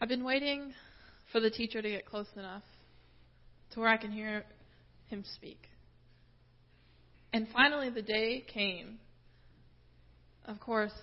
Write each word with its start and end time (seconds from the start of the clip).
I've 0.00 0.08
been 0.08 0.24
waiting 0.24 0.72
for 1.30 1.40
the 1.40 1.50
teacher 1.50 1.82
to 1.82 1.90
get 1.90 2.06
close 2.06 2.28
enough 2.34 2.62
to 3.72 3.80
where 3.80 3.88
I 3.90 3.98
can 3.98 4.10
hear 4.10 4.44
him 5.08 5.24
speak. 5.34 5.58
And 7.34 7.46
finally, 7.52 7.90
the 7.90 8.00
day 8.00 8.44
came. 8.52 8.98
Of 10.46 10.58
course, 10.58 10.94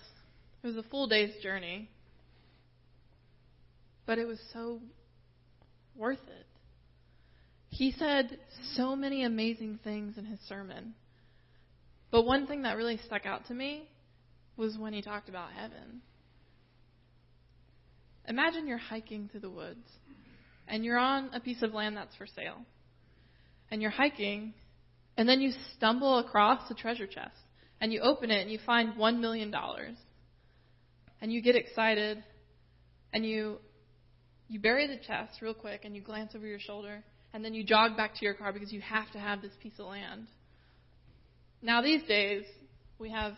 it 0.64 0.68
was 0.68 0.78
a 0.78 0.84
full 0.84 1.08
day's 1.08 1.32
journey, 1.44 1.90
but 4.08 4.18
it 4.18 4.26
was 4.26 4.40
so 4.52 4.82
worth 5.96 6.18
it. 6.18 6.46
He 7.70 7.92
said 7.92 8.40
so 8.74 8.96
many 8.96 9.24
amazing 9.24 9.80
things 9.84 10.18
in 10.18 10.26
his 10.26 10.40
sermon. 10.50 10.96
But 12.10 12.26
one 12.26 12.48
thing 12.48 12.64
that 12.64 12.78
really 12.78 13.00
stuck 13.06 13.28
out 13.28 13.46
to 13.48 13.54
me 13.54 13.88
was 14.58 14.76
when 14.76 14.94
he 14.94 15.04
talked 15.04 15.30
about 15.30 15.52
heaven. 15.52 16.02
Imagine 18.28 18.68
you're 18.68 18.78
hiking 18.78 19.30
through 19.32 19.42
the 19.42 19.50
woods 19.50 19.88
and 20.68 20.84
you're 20.84 20.98
on 20.98 21.30
a 21.34 21.40
piece 21.40 21.64
of 21.64 21.74
land 21.74 21.96
that's 21.96 22.16
for 22.16 22.28
sale. 22.28 22.58
And 23.72 23.82
you're 23.82 23.92
hiking 23.92 24.54
and 25.18 25.28
then 25.28 25.42
you 25.42 25.52
stumble 25.76 26.20
across 26.20 26.70
a 26.70 26.74
treasure 26.74 27.08
chest 27.08 27.38
and 27.80 27.92
you 27.92 28.02
open 28.02 28.32
it 28.32 28.42
and 28.42 28.52
you 28.52 28.60
find 28.66 28.94
$1 28.96 29.20
million. 29.20 29.54
And 31.22 31.32
you 31.32 31.42
get 31.42 31.56
excited 31.56 32.24
and 33.14 33.26
you 33.26 33.58
you 34.50 34.60
bury 34.60 34.88
the 34.88 34.98
chest 35.06 35.42
real 35.42 35.54
quick 35.54 35.82
and 35.84 35.96
you 35.96 36.02
glance 36.02 36.34
over 36.34 36.46
your 36.46 36.60
shoulder 36.60 37.04
and 37.34 37.44
then 37.44 37.54
you 37.54 37.64
jog 37.64 37.98
back 37.98 38.16
to 38.16 38.24
your 38.24 38.34
car 38.34 38.54
because 38.54 38.72
you 38.72 38.80
have 38.82 39.12
to 39.12 39.20
have 39.20 39.42
this 39.42 39.52
piece 39.62 39.74
of 39.80 39.88
land. 39.88 40.28
Now 41.62 41.82
these 41.82 42.04
days 42.04 42.44
we 43.00 43.10
have 43.12 43.34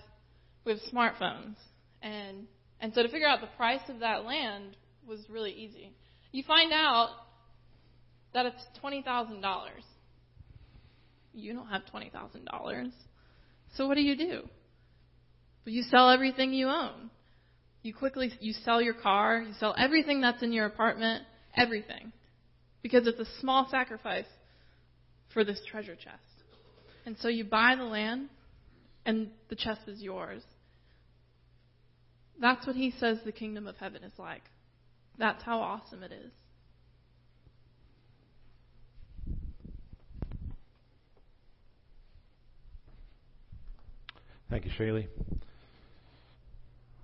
we 0.66 0.74
have 0.74 0.82
smartphones 0.94 1.56
and 2.02 2.48
and 2.82 2.94
so 2.94 3.04
to 3.04 3.10
figure 3.10 3.28
out 3.28 3.42
the 3.42 3.48
price 3.58 3.82
of 3.90 4.00
that 4.00 4.26
land 4.26 4.76
was 5.08 5.20
really 5.30 5.52
easy. 5.52 5.92
You 6.32 6.44
find 6.48 6.72
out 6.72 7.10
that 8.34 8.46
it's 8.46 8.64
twenty 8.80 9.02
thousand 9.02 9.42
dollars. 9.42 9.84
You 11.34 11.54
don't 11.54 11.68
have 11.68 11.86
twenty 11.88 12.10
thousand 12.10 12.46
dollars. 12.46 12.92
So 13.76 13.88
what 13.88 13.96
do 13.96 14.02
you 14.02 14.16
do? 14.16 14.42
You 15.66 15.84
sell 15.84 16.10
everything 16.10 16.54
you 16.54 16.68
own. 16.68 17.12
You 17.82 17.94
quickly 17.94 18.32
you 18.40 18.54
sell 18.54 18.82
your 18.82 18.94
car, 18.94 19.42
you 19.42 19.54
sell 19.60 19.76
everything 19.78 20.22
that's 20.22 20.42
in 20.42 20.52
your 20.52 20.66
apartment, 20.66 21.24
everything. 21.56 22.12
Because 22.82 23.08
it's 23.08 23.20
a 23.20 23.40
small 23.40 23.68
sacrifice 23.70 24.26
for 25.34 25.44
this 25.44 25.62
treasure 25.70 25.96
chest. 25.96 26.18
And 27.06 27.18
so 27.20 27.28
you 27.28 27.44
buy 27.44 27.76
the 27.78 27.84
land 27.84 28.30
and 29.06 29.30
the 29.50 29.56
chest 29.56 29.82
is 29.88 30.02
yours. 30.02 30.42
That's 32.40 32.66
what 32.66 32.76
he 32.76 32.92
says 32.92 33.20
the 33.26 33.32
kingdom 33.32 33.68
of 33.68 33.78
heaven 33.78 34.04
is 34.04 34.14
like. 34.18 34.44
That's 35.18 35.44
how 35.44 35.60
awesome 35.60 36.04
it 36.04 36.12
is. 36.12 36.32
Thank 44.50 44.66
you, 44.66 44.72
Shaylee. 44.72 45.08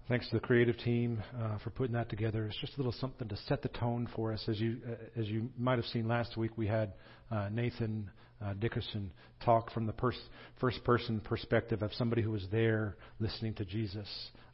Thanks 0.08 0.30
to 0.30 0.36
the 0.36 0.40
creative 0.40 0.78
team 0.78 1.24
uh, 1.42 1.58
for 1.64 1.72
putting 1.72 1.94
that 1.94 2.10
together. 2.10 2.46
It's 2.46 2.60
just 2.62 2.76
a 2.76 2.78
little 2.78 2.92
something 2.92 3.28
to 3.28 3.36
set 3.48 3.64
the 3.64 3.70
tone 3.70 4.08
for 4.16 4.32
us. 4.32 4.46
As 4.48 4.60
you 4.60 4.78
uh, 4.88 5.20
as 5.20 5.28
you 5.28 5.50
might 5.58 5.80
have 5.80 5.86
seen 5.86 6.08
last 6.08 6.38
week, 6.38 6.52
we 6.56 6.68
had 6.68 6.94
uh, 7.32 7.50
Nathan 7.52 8.12
uh, 8.40 8.54
Dickerson 8.54 9.12
talk 9.44 9.72
from 9.72 9.88
the 9.88 9.94
pers- 9.94 10.30
first 10.60 10.84
person 10.84 11.20
perspective 11.22 11.82
of 11.82 11.92
somebody 11.96 12.22
who 12.22 12.30
was 12.30 12.46
there 12.52 12.98
listening 13.20 13.56
to 13.56 13.66
Jesus 13.66 14.08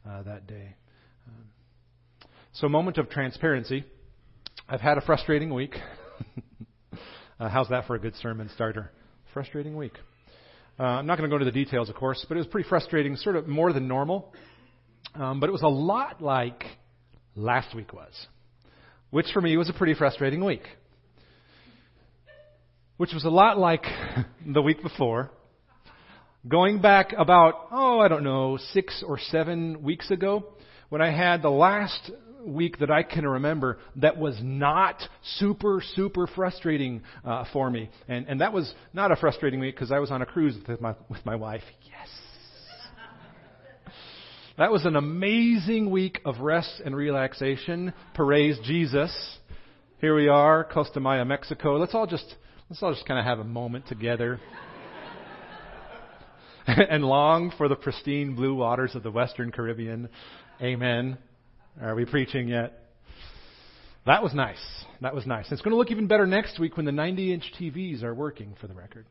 uh, 0.08 0.22
that 0.22 0.46
day. 0.46 0.74
Um, 1.28 1.44
so, 2.54 2.66
moment 2.70 2.96
of 2.96 3.10
transparency. 3.10 3.84
I've 4.70 4.80
had 4.80 4.96
a 4.96 5.02
frustrating 5.02 5.52
week. 5.52 5.74
uh, 7.38 7.50
how's 7.50 7.68
that 7.68 7.86
for 7.86 7.94
a 7.94 7.98
good 7.98 8.14
sermon 8.22 8.48
starter? 8.54 8.90
Frustrating 9.34 9.76
week. 9.76 9.98
I'm 10.78 11.06
not 11.06 11.18
going 11.18 11.28
to 11.28 11.32
go 11.32 11.38
into 11.38 11.52
the 11.52 11.64
details, 11.64 11.90
of 11.90 11.94
course, 11.94 12.24
but 12.26 12.36
it 12.36 12.40
was 12.40 12.46
pretty 12.46 12.68
frustrating, 12.68 13.14
sort 13.16 13.36
of 13.36 13.46
more 13.46 13.74
than 13.74 13.86
normal. 13.86 14.32
Um, 15.14 15.40
but 15.40 15.48
it 15.48 15.52
was 15.52 15.62
a 15.62 15.68
lot 15.68 16.22
like 16.22 16.64
last 17.36 17.74
week 17.74 17.92
was, 17.92 18.12
which 19.10 19.26
for 19.32 19.40
me 19.40 19.56
was 19.56 19.68
a 19.68 19.72
pretty 19.72 19.94
frustrating 19.94 20.44
week. 20.44 20.64
Which 22.96 23.12
was 23.12 23.24
a 23.24 23.30
lot 23.30 23.58
like 23.58 23.84
the 24.46 24.62
week 24.62 24.82
before. 24.82 25.30
Going 26.48 26.80
back 26.80 27.12
about, 27.16 27.68
oh, 27.70 28.00
I 28.00 28.08
don't 28.08 28.24
know, 28.24 28.58
six 28.72 29.02
or 29.06 29.18
seven 29.18 29.82
weeks 29.82 30.10
ago, 30.10 30.54
when 30.88 31.00
I 31.00 31.10
had 31.10 31.42
the 31.42 31.50
last 31.50 32.10
week 32.44 32.78
that 32.78 32.90
I 32.90 33.02
can 33.02 33.26
remember 33.26 33.78
that 33.96 34.18
was 34.18 34.38
not 34.42 35.00
super, 35.36 35.82
super 35.94 36.26
frustrating 36.26 37.02
uh, 37.24 37.44
for 37.52 37.70
me. 37.70 37.90
And, 38.08 38.26
and 38.28 38.40
that 38.40 38.52
was 38.52 38.72
not 38.92 39.12
a 39.12 39.16
frustrating 39.16 39.60
week 39.60 39.74
because 39.74 39.92
I 39.92 39.98
was 39.98 40.10
on 40.10 40.22
a 40.22 40.26
cruise 40.26 40.56
with 40.66 40.80
my, 40.80 40.94
with 41.08 41.24
my 41.24 41.36
wife. 41.36 41.62
Yes. 41.82 42.08
That 44.58 44.70
was 44.70 44.84
an 44.84 44.96
amazing 44.96 45.90
week 45.90 46.20
of 46.26 46.40
rest 46.40 46.82
and 46.84 46.94
relaxation. 46.94 47.94
Praise 48.14 48.58
Jesus. 48.62 49.10
Here 49.98 50.14
we 50.14 50.28
are, 50.28 50.62
Costa 50.64 51.00
Maya, 51.00 51.24
Mexico. 51.24 51.78
Let's 51.78 51.94
all 51.94 52.06
just 52.06 52.34
let's 52.68 52.82
all 52.82 52.92
just 52.92 53.06
kind 53.06 53.18
of 53.18 53.24
have 53.24 53.38
a 53.38 53.44
moment 53.44 53.86
together. 53.86 54.40
and 56.66 57.02
long 57.02 57.50
for 57.56 57.66
the 57.66 57.76
pristine 57.76 58.34
blue 58.34 58.54
waters 58.54 58.94
of 58.94 59.02
the 59.02 59.10
Western 59.10 59.52
Caribbean. 59.52 60.10
Amen. 60.60 61.16
Are 61.80 61.94
we 61.94 62.04
preaching 62.04 62.48
yet? 62.48 62.78
That 64.04 64.22
was 64.22 64.34
nice. 64.34 64.84
That 65.00 65.14
was 65.14 65.26
nice. 65.26 65.50
It's 65.50 65.62
going 65.62 65.72
to 65.72 65.78
look 65.78 65.90
even 65.90 66.08
better 66.08 66.26
next 66.26 66.58
week 66.58 66.76
when 66.76 66.84
the 66.84 66.92
90 66.92 67.32
inch 67.32 67.50
TVs 67.58 68.02
are 68.02 68.14
working 68.14 68.54
for 68.60 68.66
the 68.66 68.74
record. 68.74 69.06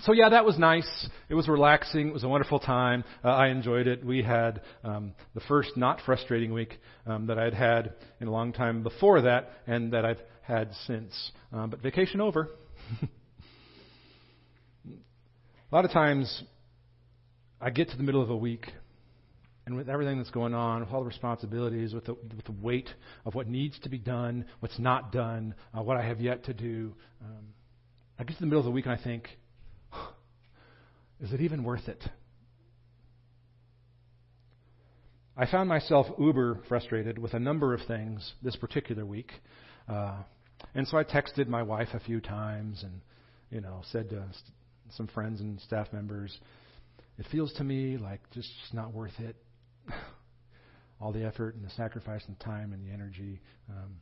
So 0.00 0.12
yeah, 0.12 0.28
that 0.28 0.44
was 0.44 0.58
nice. 0.58 1.08
It 1.30 1.34
was 1.34 1.48
relaxing. 1.48 2.08
It 2.08 2.12
was 2.12 2.22
a 2.22 2.28
wonderful 2.28 2.58
time. 2.58 3.02
Uh, 3.24 3.28
I 3.28 3.48
enjoyed 3.48 3.86
it. 3.86 4.04
We 4.04 4.22
had 4.22 4.60
um, 4.84 5.14
the 5.34 5.40
first 5.40 5.70
not 5.74 6.00
frustrating 6.04 6.52
week 6.52 6.78
um, 7.06 7.26
that 7.28 7.38
I'd 7.38 7.54
had 7.54 7.94
in 8.20 8.28
a 8.28 8.30
long 8.30 8.52
time 8.52 8.82
before 8.82 9.22
that, 9.22 9.50
and 9.66 9.92
that 9.94 10.04
I've 10.04 10.20
had 10.42 10.70
since. 10.86 11.32
Um, 11.50 11.70
but 11.70 11.80
vacation 11.80 12.20
over. 12.20 12.50
a 14.86 15.74
lot 15.74 15.86
of 15.86 15.90
times, 15.92 16.42
I 17.58 17.70
get 17.70 17.88
to 17.88 17.96
the 17.96 18.02
middle 18.02 18.22
of 18.22 18.28
a 18.28 18.36
week 18.36 18.66
and 19.64 19.76
with 19.76 19.88
everything 19.88 20.18
that's 20.18 20.30
going 20.30 20.54
on, 20.54 20.80
with 20.80 20.90
all 20.92 21.00
the 21.00 21.06
responsibilities, 21.06 21.92
with 21.92 22.04
the, 22.04 22.14
with 22.14 22.44
the 22.44 22.54
weight 22.60 22.88
of 23.24 23.34
what 23.34 23.48
needs 23.48 23.76
to 23.80 23.88
be 23.88 23.98
done, 23.98 24.44
what's 24.60 24.78
not 24.78 25.10
done, 25.10 25.54
uh, 25.76 25.82
what 25.82 25.96
I 25.96 26.06
have 26.06 26.20
yet 26.20 26.44
to 26.44 26.54
do, 26.54 26.94
um, 27.20 27.46
I 28.18 28.24
get 28.24 28.34
to 28.34 28.40
the 28.40 28.46
middle 28.46 28.60
of 28.60 28.66
the 28.66 28.70
week 28.70 28.86
and 28.86 28.94
I 28.94 29.02
think, 29.02 29.28
is 31.20 31.32
it 31.32 31.40
even 31.40 31.64
worth 31.64 31.88
it? 31.88 32.02
I 35.36 35.46
found 35.46 35.68
myself 35.68 36.06
uber 36.18 36.60
frustrated 36.68 37.18
with 37.18 37.34
a 37.34 37.38
number 37.38 37.74
of 37.74 37.80
things 37.86 38.32
this 38.42 38.56
particular 38.56 39.04
week. 39.04 39.32
Uh, 39.88 40.22
and 40.74 40.88
so 40.88 40.96
I 40.96 41.04
texted 41.04 41.46
my 41.46 41.62
wife 41.62 41.88
a 41.92 42.00
few 42.00 42.20
times 42.20 42.82
and, 42.82 43.00
you 43.50 43.60
know, 43.60 43.82
said 43.92 44.08
to 44.10 44.24
some 44.96 45.06
friends 45.08 45.40
and 45.40 45.60
staff 45.60 45.92
members, 45.92 46.38
it 47.18 47.26
feels 47.30 47.52
to 47.54 47.64
me 47.64 47.98
like 47.98 48.20
just 48.32 48.50
not 48.72 48.92
worth 48.94 49.18
it. 49.18 49.36
all 51.00 51.12
the 51.12 51.24
effort 51.24 51.54
and 51.54 51.64
the 51.64 51.70
sacrifice 51.70 52.22
and 52.26 52.38
time 52.40 52.72
and 52.72 52.86
the 52.86 52.92
energy. 52.92 53.40
Um, 53.68 53.96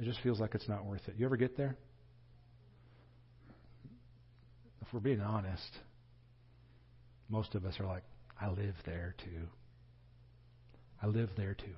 it 0.00 0.04
just 0.04 0.20
feels 0.20 0.40
like 0.40 0.54
it's 0.54 0.68
not 0.68 0.84
worth 0.84 1.02
it. 1.08 1.14
You 1.18 1.26
ever 1.26 1.36
get 1.36 1.56
there? 1.56 1.76
If 4.86 4.92
we're 4.92 5.00
being 5.00 5.20
honest, 5.20 5.70
most 7.28 7.54
of 7.54 7.64
us 7.64 7.74
are 7.80 7.86
like, 7.86 8.02
I 8.40 8.48
live 8.48 8.74
there 8.84 9.14
too. 9.24 9.48
I 11.02 11.06
live 11.06 11.30
there 11.36 11.54
too. 11.54 11.74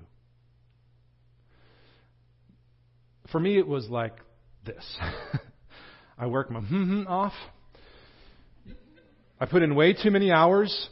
For 3.31 3.39
me, 3.39 3.57
it 3.57 3.67
was 3.67 3.87
like 3.89 4.15
this. 4.65 4.85
I 6.17 6.27
work 6.27 6.49
my 6.49 6.61
hmm 6.61 7.03
off. 7.07 7.33
I 9.39 9.45
put 9.45 9.61
in 9.61 9.75
way 9.75 9.93
too 9.93 10.11
many 10.11 10.31
hours 10.31 10.89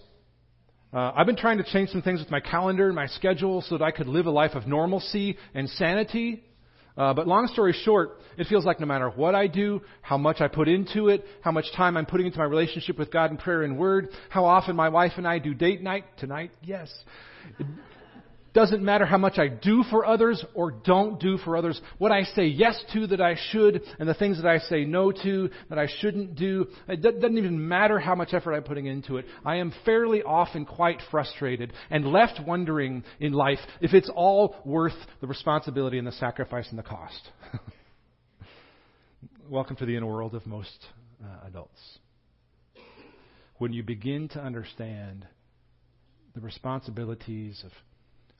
uh, 0.95 1.11
I've 1.13 1.25
been 1.25 1.35
trying 1.35 1.57
to 1.57 1.63
change 1.65 1.89
some 1.89 2.01
things 2.01 2.21
with 2.21 2.31
my 2.31 2.39
calendar 2.39 2.85
and 2.85 2.95
my 2.95 3.07
schedule 3.07 3.61
so 3.61 3.77
that 3.77 3.83
I 3.83 3.91
could 3.91 4.07
live 4.07 4.27
a 4.27 4.31
life 4.31 4.55
of 4.55 4.65
normalcy 4.65 5.37
and 5.53 5.69
sanity. 5.71 6.41
Uh, 6.97 7.13
but 7.13 7.27
long 7.27 7.47
story 7.47 7.73
short, 7.83 8.19
it 8.37 8.47
feels 8.47 8.65
like 8.65 8.79
no 8.79 8.85
matter 8.85 9.09
what 9.09 9.35
I 9.35 9.47
do, 9.47 9.81
how 10.01 10.17
much 10.17 10.39
I 10.39 10.47
put 10.47 10.67
into 10.67 11.09
it, 11.09 11.25
how 11.41 11.51
much 11.51 11.65
time 11.75 11.97
I'm 11.97 12.05
putting 12.05 12.25
into 12.27 12.37
my 12.37 12.45
relationship 12.45 12.97
with 12.97 13.11
God 13.11 13.31
in 13.31 13.37
prayer 13.37 13.63
and 13.63 13.77
word, 13.77 14.09
how 14.29 14.45
often 14.45 14.75
my 14.75 14.89
wife 14.89 15.13
and 15.17 15.27
I 15.27 15.39
do 15.39 15.53
date 15.53 15.81
night 15.81 16.05
tonight, 16.17 16.51
yes. 16.61 16.93
Doesn't 18.55 18.81
matter 18.81 19.05
how 19.05 19.17
much 19.17 19.37
I 19.37 19.49
do 19.49 19.83
for 19.89 20.05
others 20.05 20.43
or 20.53 20.71
don't 20.71 21.19
do 21.19 21.37
for 21.39 21.57
others, 21.57 21.79
what 21.97 22.13
I 22.13 22.23
say 22.23 22.45
yes 22.45 22.81
to 22.93 23.05
that 23.07 23.19
I 23.19 23.35
should, 23.51 23.81
and 23.99 24.07
the 24.07 24.13
things 24.13 24.41
that 24.41 24.49
I 24.49 24.59
say 24.59 24.85
no 24.85 25.11
to 25.11 25.49
that 25.67 25.77
I 25.77 25.87
shouldn't 25.99 26.35
do. 26.35 26.67
It 26.87 27.01
doesn't 27.01 27.37
even 27.37 27.67
matter 27.67 27.99
how 27.99 28.15
much 28.15 28.33
effort 28.33 28.53
I'm 28.53 28.63
putting 28.63 28.85
into 28.85 29.17
it. 29.17 29.25
I 29.43 29.57
am 29.57 29.73
fairly 29.83 30.23
often 30.23 30.63
quite 30.63 31.01
frustrated 31.11 31.73
and 31.89 32.07
left 32.07 32.39
wondering 32.47 33.03
in 33.19 33.33
life 33.33 33.59
if 33.81 33.93
it's 33.93 34.09
all 34.15 34.55
worth 34.63 34.95
the 35.19 35.27
responsibility 35.27 35.97
and 35.97 36.07
the 36.07 36.13
sacrifice 36.13 36.67
and 36.69 36.79
the 36.79 36.83
cost. 36.83 37.29
Welcome 39.49 39.75
to 39.75 39.85
the 39.85 39.97
inner 39.97 40.07
world 40.07 40.33
of 40.33 40.45
most 40.45 40.87
uh, 41.21 41.45
adults. 41.45 41.99
When 43.57 43.73
you 43.73 43.83
begin 43.83 44.29
to 44.29 44.39
understand 44.39 45.27
the 46.35 46.39
responsibilities 46.39 47.61
of 47.65 47.73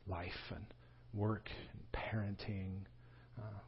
life 0.08 0.32
and 0.54 0.66
work 1.14 1.50
and 1.72 1.82
parenting, 1.92 2.82
uh, 3.38 3.60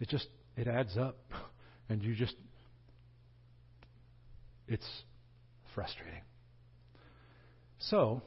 it 0.00 0.08
just 0.08 0.26
it 0.56 0.68
adds 0.68 0.96
up, 0.96 1.16
and 1.88 2.02
you 2.02 2.14
just 2.14 2.34
it's 4.68 4.86
frustrating. 5.74 6.22
So, 7.78 8.22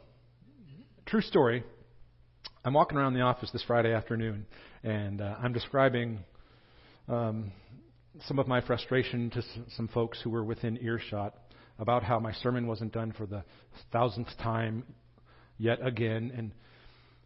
true 1.05 1.21
story. 1.21 1.63
I'm 2.63 2.73
walking 2.73 2.97
around 2.97 3.13
the 3.13 3.21
office 3.21 3.49
this 3.51 3.63
Friday 3.65 3.93
afternoon, 3.93 4.45
and 4.83 5.21
uh, 5.21 5.35
I'm 5.41 5.53
describing 5.53 6.19
um, 7.07 7.51
some 8.25 8.39
of 8.39 8.47
my 8.47 8.61
frustration 8.61 9.29
to 9.31 9.41
some 9.75 9.87
folks 9.87 10.19
who 10.21 10.29
were 10.29 10.43
within 10.43 10.77
earshot 10.81 11.33
about 11.79 12.03
how 12.03 12.19
my 12.19 12.33
sermon 12.33 12.67
wasn't 12.67 12.91
done 12.91 13.13
for 13.17 13.25
the 13.25 13.43
thousandth 13.91 14.29
time 14.41 14.83
yet 15.57 15.79
again, 15.85 16.31
and 16.35 16.51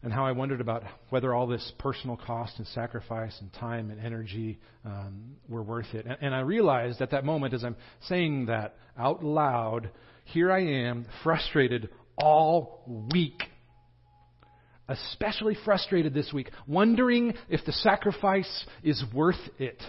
and 0.03 0.11
how 0.11 0.25
I 0.25 0.31
wondered 0.31 0.61
about 0.61 0.83
whether 1.09 1.33
all 1.33 1.47
this 1.47 1.71
personal 1.77 2.17
cost 2.17 2.53
and 2.57 2.67
sacrifice 2.67 3.35
and 3.39 3.53
time 3.53 3.91
and 3.91 4.03
energy 4.03 4.59
um, 4.83 5.35
were 5.47 5.61
worth 5.61 5.93
it. 5.93 6.05
And, 6.05 6.17
and 6.21 6.35
I 6.35 6.39
realized 6.39 7.01
at 7.01 7.11
that 7.11 7.23
moment, 7.23 7.53
as 7.53 7.63
I'm 7.63 7.75
saying 8.07 8.47
that 8.47 8.77
out 8.97 9.23
loud, 9.23 9.91
here 10.25 10.51
I 10.51 10.61
am, 10.61 11.05
frustrated 11.23 11.89
all 12.17 12.83
week. 13.13 13.43
Especially 14.87 15.55
frustrated 15.63 16.13
this 16.13 16.33
week, 16.33 16.49
wondering 16.67 17.33
if 17.47 17.63
the 17.65 17.71
sacrifice 17.71 18.65
is 18.83 19.01
worth 19.13 19.39
it. 19.57 19.81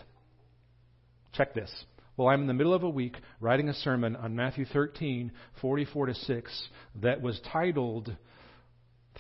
Check 1.32 1.55
this. 1.55 1.73
Well, 2.17 2.29
I'm 2.29 2.43
in 2.43 2.47
the 2.47 2.55
middle 2.55 2.75
of 2.75 2.82
a 2.82 2.91
week 2.91 3.17
writing 3.41 3.69
a 3.69 3.75
sermon 3.75 4.15
on 4.17 4.37
Matthew 4.37 4.67
13, 4.67 5.32
44 5.61 6.06
to 6.06 6.15
6, 6.15 6.69
that 7.00 7.23
was 7.23 7.41
titled 7.50 8.15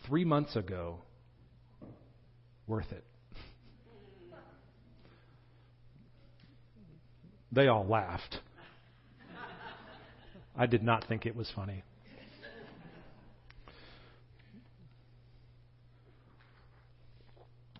three 0.06 0.24
months 0.24 0.56
ago, 0.56 0.98
worth 2.66 2.90
it. 2.92 3.04
They 7.52 7.68
all 7.68 7.86
laughed. 7.86 8.38
I 10.56 10.66
did 10.66 10.82
not 10.82 11.06
think 11.06 11.26
it 11.26 11.36
was 11.36 11.50
funny. 11.54 11.82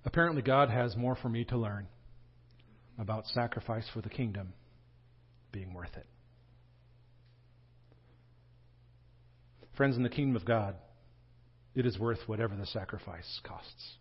Apparently, 0.05 0.43
God 0.43 0.69
has 0.69 0.97
more 0.97 1.17
for 1.17 1.29
me 1.29 1.45
to 1.45 1.57
learn 1.57 1.87
about 2.99 3.27
sacrifice 3.27 3.87
for 3.95 4.01
the 4.01 4.11
kingdom 4.11 4.53
being 5.53 5.73
worth 5.73 5.97
it. 5.97 6.07
Friends, 9.77 9.97
in 9.97 10.03
the 10.03 10.11
kingdom 10.11 10.37
of 10.37 10.45
God, 10.45 10.75
it 11.75 11.87
is 11.87 11.99
worth 11.99 12.19
whatever 12.27 12.55
the 12.55 12.67
sacrifice 12.67 13.41
costs. 13.45 13.97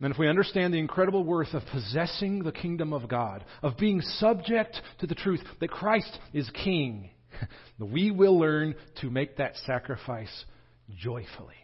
And 0.00 0.12
if 0.12 0.18
we 0.18 0.28
understand 0.28 0.74
the 0.74 0.78
incredible 0.78 1.24
worth 1.24 1.54
of 1.54 1.62
possessing 1.72 2.42
the 2.42 2.52
kingdom 2.52 2.92
of 2.92 3.08
God, 3.08 3.42
of 3.62 3.78
being 3.78 4.02
subject 4.02 4.78
to 5.00 5.06
the 5.06 5.14
truth 5.14 5.40
that 5.60 5.70
Christ 5.70 6.18
is 6.34 6.50
King, 6.50 7.08
we 7.78 8.10
will 8.10 8.38
learn 8.38 8.74
to 9.00 9.10
make 9.10 9.38
that 9.38 9.56
sacrifice 9.64 10.44
joyfully. 10.98 11.54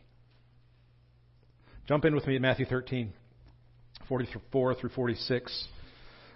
Jump 1.87 2.05
in 2.06 2.15
with 2.15 2.26
me 2.26 2.37
at 2.37 2.41
Matthew 2.41 2.67
13, 2.67 3.12
44 4.09 4.75
through 4.76 4.91
46. 4.91 5.69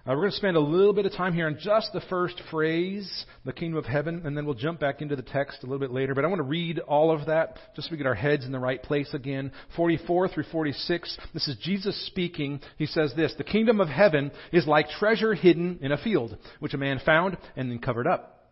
Uh, 0.07 0.11
we're 0.11 0.17
going 0.17 0.31
to 0.33 0.37
spend 0.37 0.55
a 0.55 0.61
little 0.61 0.93
bit 0.93 1.07
of 1.07 1.13
time 1.15 1.33
here 1.33 1.47
on 1.47 1.57
just 1.59 1.91
the 1.95 2.01
first 2.11 2.39
phrase, 2.51 3.25
the 3.47 3.55
kingdom 3.55 3.79
of 3.79 3.87
heaven, 3.87 4.21
and 4.27 4.37
then 4.37 4.45
we'll 4.45 4.55
jump 4.55 4.79
back 4.79 5.01
into 5.01 5.17
the 5.17 5.23
text 5.23 5.63
a 5.63 5.67
little 5.67 5.79
bit 5.79 5.93
later. 5.93 6.15
But 6.15 6.27
I 6.27 6.29
want 6.29 6.41
to 6.41 6.43
read 6.43 6.79
all 6.81 7.11
of 7.11 7.25
that 7.29 7.57
just 7.75 7.89
so 7.89 7.93
we 7.93 7.97
get 7.97 8.07
our 8.07 8.15
heads 8.15 8.45
in 8.45 8.53
the 8.53 8.59
right 8.59 8.83
place 8.83 9.09
again. 9.15 9.51
44 9.77 10.29
through 10.29 10.45
46. 10.53 11.19
This 11.33 11.49
is 11.49 11.57
Jesus 11.63 12.07
speaking. 12.09 12.61
He 12.77 12.85
says 12.85 13.15
this 13.17 13.33
The 13.39 13.45
kingdom 13.45 13.81
of 13.81 13.89
heaven 13.89 14.31
is 14.53 14.67
like 14.67 14.91
treasure 14.91 15.33
hidden 15.33 15.79
in 15.81 15.91
a 15.91 15.97
field, 15.97 16.37
which 16.61 16.75
a 16.75 16.79
man 16.79 17.01
found 17.03 17.39
and 17.57 17.71
then 17.71 17.79
covered 17.79 18.07
up. 18.07 18.51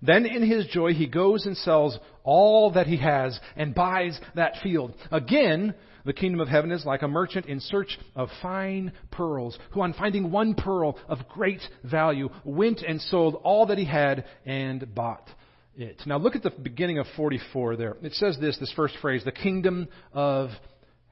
Then 0.00 0.26
in 0.26 0.48
his 0.48 0.68
joy 0.68 0.94
he 0.94 1.08
goes 1.08 1.44
and 1.44 1.56
sells 1.56 1.98
all 2.22 2.70
that 2.74 2.86
he 2.86 2.98
has 2.98 3.36
and 3.56 3.74
buys 3.74 4.16
that 4.36 4.52
field. 4.62 4.94
Again, 5.10 5.74
the 6.08 6.14
kingdom 6.14 6.40
of 6.40 6.48
heaven 6.48 6.72
is 6.72 6.86
like 6.86 7.02
a 7.02 7.08
merchant 7.08 7.44
in 7.46 7.60
search 7.60 7.98
of 8.16 8.30
fine 8.40 8.92
pearls, 9.10 9.58
who 9.72 9.82
on 9.82 9.92
finding 9.92 10.30
one 10.30 10.54
pearl 10.54 10.98
of 11.06 11.18
great 11.28 11.60
value 11.84 12.30
went 12.44 12.80
and 12.80 13.00
sold 13.02 13.34
all 13.44 13.66
that 13.66 13.76
he 13.76 13.84
had 13.84 14.24
and 14.46 14.94
bought 14.94 15.28
it. 15.76 16.00
Now 16.06 16.16
look 16.16 16.34
at 16.34 16.42
the 16.42 16.50
beginning 16.50 16.98
of 16.98 17.06
44 17.14 17.76
there. 17.76 17.96
It 18.02 18.14
says 18.14 18.38
this, 18.40 18.58
this 18.58 18.72
first 18.74 18.94
phrase, 19.02 19.22
the 19.22 19.32
kingdom 19.32 19.86
of 20.14 20.48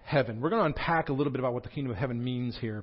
heaven. 0.03 0.41
We're 0.41 0.49
going 0.49 0.63
to 0.63 0.67
unpack 0.67 1.11
a 1.11 1.13
little 1.13 1.31
bit 1.31 1.41
about 1.41 1.53
what 1.53 1.63
the 1.63 1.69
kingdom 1.69 1.91
of 1.91 1.99
heaven 1.99 2.25
means 2.25 2.57
here 2.59 2.83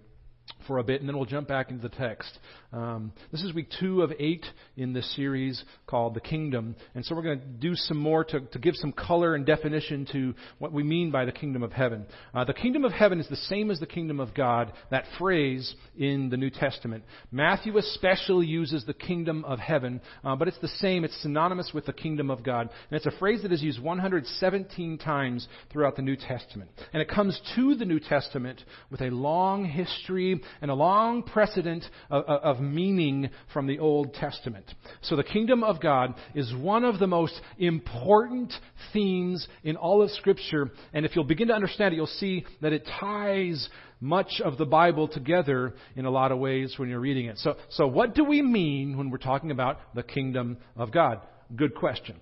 for 0.67 0.77
a 0.77 0.83
bit, 0.83 1.01
and 1.01 1.09
then 1.09 1.15
we'll 1.15 1.25
jump 1.25 1.47
back 1.47 1.69
into 1.69 1.87
the 1.87 1.95
text. 1.95 2.39
Um, 2.71 3.11
this 3.31 3.43
is 3.43 3.53
week 3.53 3.67
two 3.79 4.01
of 4.01 4.11
eight 4.17 4.45
in 4.77 4.93
this 4.93 5.15
series 5.15 5.63
called 5.85 6.15
The 6.15 6.21
Kingdom. 6.21 6.75
And 6.95 7.05
so 7.05 7.15
we're 7.15 7.21
going 7.21 7.39
to 7.39 7.45
do 7.45 7.75
some 7.75 7.97
more 7.97 8.23
to, 8.25 8.39
to 8.39 8.59
give 8.59 8.75
some 8.75 8.91
color 8.91 9.35
and 9.35 9.45
definition 9.45 10.07
to 10.11 10.33
what 10.59 10.71
we 10.71 10.83
mean 10.83 11.11
by 11.11 11.25
the 11.25 11.31
kingdom 11.31 11.63
of 11.63 11.71
heaven. 11.71 12.05
Uh, 12.33 12.45
the 12.45 12.53
kingdom 12.53 12.83
of 12.83 12.91
heaven 12.91 13.19
is 13.19 13.27
the 13.29 13.35
same 13.35 13.69
as 13.69 13.79
the 13.79 13.85
kingdom 13.85 14.19
of 14.19 14.33
God, 14.33 14.73
that 14.89 15.05
phrase 15.19 15.75
in 15.97 16.29
the 16.29 16.37
New 16.37 16.49
Testament. 16.49 17.03
Matthew 17.31 17.77
especially 17.77 18.47
uses 18.47 18.85
the 18.85 18.93
kingdom 18.93 19.45
of 19.45 19.59
heaven, 19.59 20.01
uh, 20.23 20.35
but 20.35 20.47
it's 20.47 20.59
the 20.59 20.67
same. 20.67 21.03
It's 21.03 21.21
synonymous 21.21 21.71
with 21.73 21.85
the 21.85 21.93
kingdom 21.93 22.31
of 22.31 22.43
God. 22.43 22.69
And 22.89 22.97
it's 22.97 23.05
a 23.05 23.19
phrase 23.19 23.43
that 23.43 23.51
is 23.51 23.61
used 23.61 23.81
117 23.81 24.97
times 24.97 25.47
throughout 25.71 25.95
the 25.95 26.01
New 26.01 26.15
Testament. 26.15 26.71
And 26.91 27.01
it 27.01 27.09
comes 27.09 27.39
to 27.55 27.75
the 27.75 27.85
New 27.85 27.99
Testament 27.99 28.63
with 28.89 29.01
a 29.01 29.09
long 29.09 29.65
history 29.65 30.32
and 30.61 30.71
a 30.71 30.73
long 30.73 31.23
precedent 31.23 31.83
of, 32.09 32.23
of 32.25 32.59
meaning 32.59 33.29
from 33.53 33.67
the 33.67 33.79
Old 33.79 34.13
Testament. 34.13 34.65
So 35.01 35.15
the 35.15 35.23
kingdom 35.23 35.63
of 35.63 35.81
God 35.81 36.15
is 36.35 36.53
one 36.55 36.83
of 36.83 36.99
the 36.99 37.07
most 37.07 37.39
important 37.57 38.53
themes 38.91 39.47
in 39.63 39.75
all 39.75 40.01
of 40.01 40.09
Scripture. 40.11 40.71
And 40.93 41.05
if 41.05 41.15
you'll 41.15 41.25
begin 41.25 41.47
to 41.49 41.53
understand 41.53 41.93
it, 41.93 41.97
you'll 41.97 42.07
see 42.07 42.45
that 42.61 42.73
it 42.73 42.87
ties 42.99 43.69
much 43.99 44.41
of 44.43 44.57
the 44.57 44.65
Bible 44.65 45.07
together 45.07 45.73
in 45.95 46.05
a 46.05 46.11
lot 46.11 46.31
of 46.31 46.37
ways 46.37 46.75
when 46.77 46.89
you're 46.89 46.99
reading 46.99 47.27
it. 47.27 47.37
So, 47.37 47.55
so 47.69 47.87
what 47.87 48.13
do 48.13 48.25
we 48.25 48.41
mean 48.41 48.97
when 48.97 49.09
we're 49.09 49.17
talking 49.17 49.49
about 49.49 49.79
the 49.95 50.03
kingdom 50.03 50.57
of 50.75 50.91
God? 50.91 51.21
Good 51.55 51.73
question. 51.73 52.17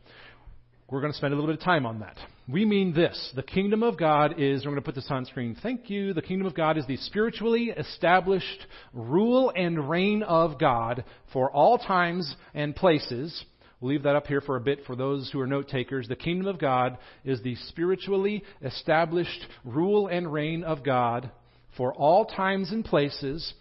We're 0.89 1.01
going 1.01 1.13
to 1.13 1.17
spend 1.17 1.33
a 1.33 1.35
little 1.35 1.49
bit 1.49 1.57
of 1.57 1.63
time 1.63 1.85
on 1.85 2.01
that. 2.01 2.17
We 2.51 2.65
mean 2.65 2.93
this. 2.93 3.31
The 3.33 3.43
kingdom 3.43 3.81
of 3.81 3.97
God 3.97 4.35
is, 4.37 4.63
I'm 4.63 4.71
going 4.71 4.75
to 4.75 4.81
put 4.81 4.95
this 4.95 5.07
on 5.09 5.25
screen. 5.25 5.55
Thank 5.63 5.89
you. 5.89 6.13
The 6.13 6.21
kingdom 6.21 6.45
of 6.47 6.53
God 6.53 6.77
is 6.77 6.85
the 6.85 6.97
spiritually 6.97 7.71
established 7.77 8.67
rule 8.93 9.53
and 9.55 9.89
reign 9.89 10.21
of 10.21 10.59
God 10.59 11.05
for 11.31 11.49
all 11.49 11.77
times 11.77 12.35
and 12.53 12.75
places. 12.75 13.45
We'll 13.79 13.93
leave 13.93 14.03
that 14.03 14.17
up 14.17 14.27
here 14.27 14.41
for 14.41 14.57
a 14.57 14.61
bit 14.61 14.79
for 14.85 14.97
those 14.97 15.29
who 15.31 15.39
are 15.39 15.47
note 15.47 15.69
takers. 15.69 16.09
The 16.09 16.17
kingdom 16.17 16.47
of 16.47 16.59
God 16.59 16.97
is 17.23 17.41
the 17.41 17.55
spiritually 17.67 18.43
established 18.61 19.47
rule 19.63 20.07
and 20.07 20.31
reign 20.31 20.65
of 20.65 20.83
God 20.83 21.31
for 21.77 21.93
all 21.93 22.25
times 22.25 22.71
and 22.71 22.83
places. 22.83 23.53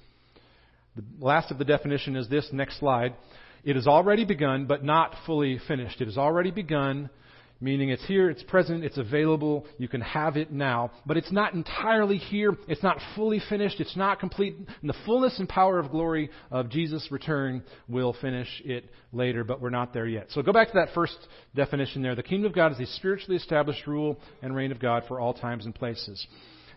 The 0.97 1.05
last 1.21 1.53
of 1.53 1.59
the 1.59 1.65
definition 1.65 2.17
is 2.17 2.29
this 2.29 2.49
next 2.53 2.81
slide. 2.81 3.15
It 3.63 3.77
has 3.77 3.87
already 3.87 4.25
begun, 4.25 4.67
but 4.67 4.83
not 4.83 5.15
fully 5.27 5.61
finished. 5.69 6.01
It 6.01 6.07
has 6.07 6.19
already 6.19 6.51
begun, 6.51 7.09
meaning 7.61 7.91
it's 7.91 8.05
here, 8.07 8.31
it's 8.31 8.43
present, 8.43 8.85
it's 8.85 8.99
available, 8.99 9.67
you 9.79 9.89
can 9.89 10.01
have 10.01 10.37
it 10.37 10.51
now, 10.51 10.91
but 11.07 11.17
it's 11.17 11.31
not 11.31 11.55
entirely 11.55 12.17
here, 12.17 12.57
it's 12.69 12.83
not 12.83 12.99
fully 13.15 13.41
finished, 13.49 13.81
it's 13.81 13.97
not 13.97 14.19
complete. 14.19 14.57
And 14.57 14.89
the 14.89 14.97
fullness 15.05 15.39
and 15.39 15.49
power 15.49 15.79
of 15.79 15.91
glory 15.91 16.31
of 16.51 16.71
Jesus' 16.71 17.09
return 17.11 17.63
will 17.89 18.15
finish 18.21 18.49
it 18.65 18.91
later, 19.13 19.45
but 19.45 19.61
we're 19.61 19.71
not 19.71 19.93
there 19.93 20.07
yet. 20.07 20.29
So 20.31 20.43
go 20.43 20.53
back 20.53 20.69
to 20.69 20.75
that 20.75 20.95
first 20.95 21.17
definition 21.55 22.03
there. 22.03 22.15
The 22.15 22.23
kingdom 22.23 22.47
of 22.51 22.55
God 22.55 22.73
is 22.73 22.81
a 22.81 22.87
spiritually 22.95 23.37
established 23.37 23.87
rule 23.87 24.19
and 24.43 24.55
reign 24.55 24.73
of 24.73 24.81
God 24.81 25.05
for 25.07 25.21
all 25.21 25.35
times 25.35 25.67
and 25.67 25.75
places. 25.75 26.27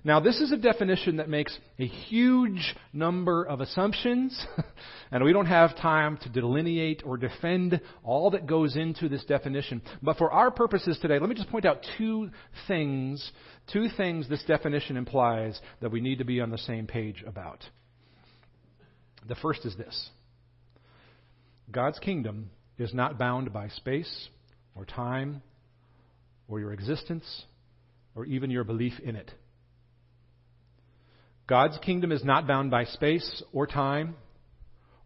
Now, 0.05 0.19
this 0.19 0.41
is 0.41 0.51
a 0.51 0.57
definition 0.57 1.17
that 1.17 1.29
makes 1.29 1.57
a 1.79 1.87
huge 1.87 2.75
number 2.91 3.45
of 3.45 3.61
assumptions, 3.61 4.45
and 5.11 5.23
we 5.23 5.31
don't 5.31 5.45
have 5.45 5.77
time 5.77 6.17
to 6.23 6.29
delineate 6.29 7.03
or 7.05 7.15
defend 7.15 7.79
all 8.03 8.31
that 8.31 8.45
goes 8.45 8.75
into 8.75 9.07
this 9.07 9.23
definition. 9.23 9.81
But 10.01 10.17
for 10.17 10.29
our 10.29 10.51
purposes 10.51 10.99
today, 11.01 11.19
let 11.19 11.29
me 11.29 11.35
just 11.35 11.49
point 11.49 11.65
out 11.65 11.85
two 11.97 12.31
things, 12.67 13.31
two 13.71 13.87
things 13.95 14.27
this 14.27 14.43
definition 14.43 14.97
implies 14.97 15.59
that 15.79 15.91
we 15.91 16.01
need 16.01 16.17
to 16.17 16.25
be 16.25 16.41
on 16.41 16.49
the 16.49 16.57
same 16.57 16.85
page 16.85 17.23
about. 17.25 17.63
The 19.29 19.35
first 19.35 19.65
is 19.65 19.77
this 19.77 20.09
God's 21.71 21.99
kingdom 21.99 22.49
is 22.77 22.93
not 22.93 23.17
bound 23.17 23.53
by 23.53 23.69
space 23.69 24.27
or 24.75 24.83
time 24.83 25.41
or 26.49 26.59
your 26.59 26.73
existence 26.73 27.45
or 28.15 28.25
even 28.25 28.51
your 28.51 28.65
belief 28.65 28.99
in 28.99 29.15
it. 29.15 29.31
God's 31.53 31.77
kingdom 31.83 32.11
is 32.11 32.23
not 32.23 32.47
bound 32.47 32.71
by 32.71 32.85
space 32.85 33.43
or 33.51 33.67
time 33.67 34.15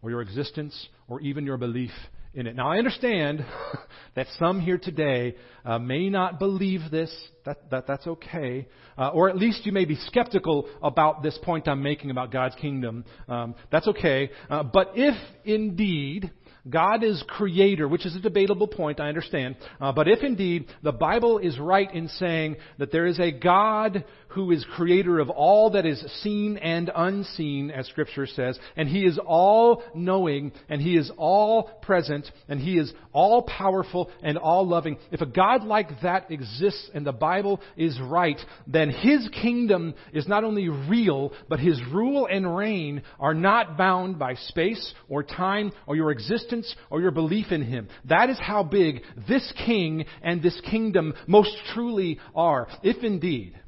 or 0.00 0.08
your 0.08 0.22
existence 0.22 0.88
or 1.06 1.20
even 1.20 1.44
your 1.44 1.58
belief 1.58 1.90
in 2.32 2.46
it. 2.46 2.56
Now, 2.56 2.70
I 2.72 2.78
understand 2.78 3.44
that 4.16 4.28
some 4.38 4.58
here 4.58 4.78
today 4.78 5.36
uh, 5.62 5.78
may 5.78 6.08
not 6.08 6.38
believe 6.38 6.90
this. 6.90 7.14
That, 7.48 7.70
that, 7.70 7.86
that's 7.86 8.06
okay. 8.06 8.68
Uh, 8.98 9.08
or 9.08 9.30
at 9.30 9.36
least 9.38 9.64
you 9.64 9.72
may 9.72 9.86
be 9.86 9.94
skeptical 9.94 10.68
about 10.82 11.22
this 11.22 11.38
point 11.42 11.66
I'm 11.66 11.82
making 11.82 12.10
about 12.10 12.30
God's 12.30 12.54
kingdom. 12.56 13.06
Um, 13.26 13.54
that's 13.72 13.88
okay. 13.88 14.28
Uh, 14.50 14.64
but 14.64 14.90
if 14.96 15.14
indeed 15.46 16.30
God 16.68 17.02
is 17.02 17.22
creator, 17.26 17.88
which 17.88 18.04
is 18.04 18.14
a 18.14 18.20
debatable 18.20 18.68
point, 18.68 19.00
I 19.00 19.08
understand. 19.08 19.56
Uh, 19.80 19.92
but 19.92 20.08
if 20.08 20.22
indeed 20.22 20.66
the 20.82 20.92
Bible 20.92 21.38
is 21.38 21.58
right 21.58 21.92
in 21.92 22.08
saying 22.08 22.56
that 22.78 22.92
there 22.92 23.06
is 23.06 23.18
a 23.18 23.30
God 23.30 24.04
who 24.28 24.50
is 24.50 24.66
creator 24.74 25.18
of 25.18 25.30
all 25.30 25.70
that 25.70 25.86
is 25.86 26.00
seen 26.22 26.58
and 26.58 26.90
unseen, 26.94 27.70
as 27.70 27.86
Scripture 27.86 28.26
says, 28.26 28.58
and 28.76 28.88
He 28.88 29.06
is 29.06 29.18
all 29.24 29.82
knowing, 29.94 30.52
and 30.68 30.82
He 30.82 30.96
is 30.96 31.10
all 31.16 31.64
present, 31.82 32.30
and 32.48 32.60
He 32.60 32.76
is 32.76 32.92
all 33.12 33.42
powerful 33.42 34.10
and 34.22 34.36
all 34.36 34.66
loving. 34.66 34.98
If 35.10 35.22
a 35.22 35.26
God 35.26 35.64
like 35.64 36.02
that 36.02 36.30
exists 36.30 36.90
and 36.92 37.06
the 37.06 37.12
Bible 37.12 37.37
is 37.76 37.98
right, 38.00 38.38
then 38.66 38.90
His 38.90 39.28
kingdom 39.42 39.94
is 40.12 40.28
not 40.28 40.44
only 40.44 40.68
real, 40.68 41.32
but 41.48 41.60
His 41.60 41.80
rule 41.92 42.28
and 42.30 42.56
reign 42.56 43.02
are 43.18 43.34
not 43.34 43.76
bound 43.76 44.18
by 44.18 44.34
space 44.34 44.94
or 45.08 45.22
time 45.22 45.72
or 45.86 45.96
your 45.96 46.10
existence 46.10 46.74
or 46.90 47.00
your 47.00 47.10
belief 47.10 47.52
in 47.52 47.62
Him. 47.62 47.88
That 48.04 48.30
is 48.30 48.38
how 48.40 48.62
big 48.62 49.02
this 49.28 49.52
King 49.66 50.04
and 50.22 50.42
this 50.42 50.60
kingdom 50.70 51.14
most 51.26 51.56
truly 51.74 52.18
are. 52.34 52.68
If 52.82 53.02
indeed 53.04 53.58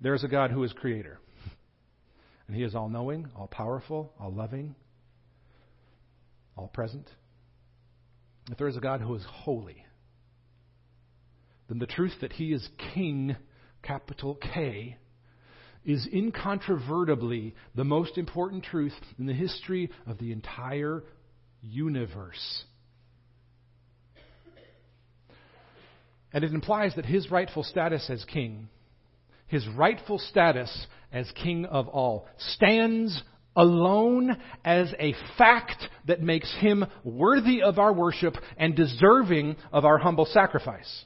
there 0.00 0.14
is 0.14 0.24
a 0.24 0.28
God 0.28 0.50
who 0.50 0.64
is 0.64 0.72
creator. 0.72 1.18
And 2.46 2.56
he 2.56 2.64
is 2.64 2.74
all 2.74 2.88
knowing, 2.88 3.28
all 3.36 3.46
powerful, 3.46 4.12
all 4.18 4.32
loving, 4.32 4.74
all 6.56 6.66
present. 6.66 7.06
If 8.50 8.58
there 8.58 8.66
is 8.66 8.76
a 8.76 8.80
God 8.80 9.00
who 9.00 9.14
is 9.14 9.24
holy, 9.30 9.84
then 11.70 11.78
the 11.78 11.86
truth 11.86 12.12
that 12.20 12.34
he 12.34 12.52
is 12.52 12.68
king, 12.94 13.36
capital 13.82 14.34
K, 14.34 14.98
is 15.84 16.06
incontrovertibly 16.12 17.54
the 17.74 17.84
most 17.84 18.18
important 18.18 18.64
truth 18.64 18.92
in 19.18 19.24
the 19.24 19.32
history 19.32 19.90
of 20.06 20.18
the 20.18 20.32
entire 20.32 21.02
universe. 21.62 22.64
And 26.32 26.44
it 26.44 26.52
implies 26.52 26.94
that 26.96 27.06
his 27.06 27.30
rightful 27.30 27.62
status 27.62 28.10
as 28.10 28.24
king 28.26 28.68
his 29.50 29.66
rightful 29.68 30.18
status 30.18 30.86
as 31.12 31.30
king 31.42 31.66
of 31.66 31.88
all, 31.88 32.26
stands 32.54 33.20
alone 33.56 34.36
as 34.64 34.94
a 34.98 35.12
fact 35.36 35.82
that 36.06 36.22
makes 36.22 36.50
him 36.60 36.84
worthy 37.02 37.60
of 37.60 37.78
our 37.78 37.92
worship 37.92 38.36
and 38.56 38.76
deserving 38.76 39.56
of 39.72 39.84
our 39.84 39.98
humble 39.98 40.24
sacrifice. 40.24 41.04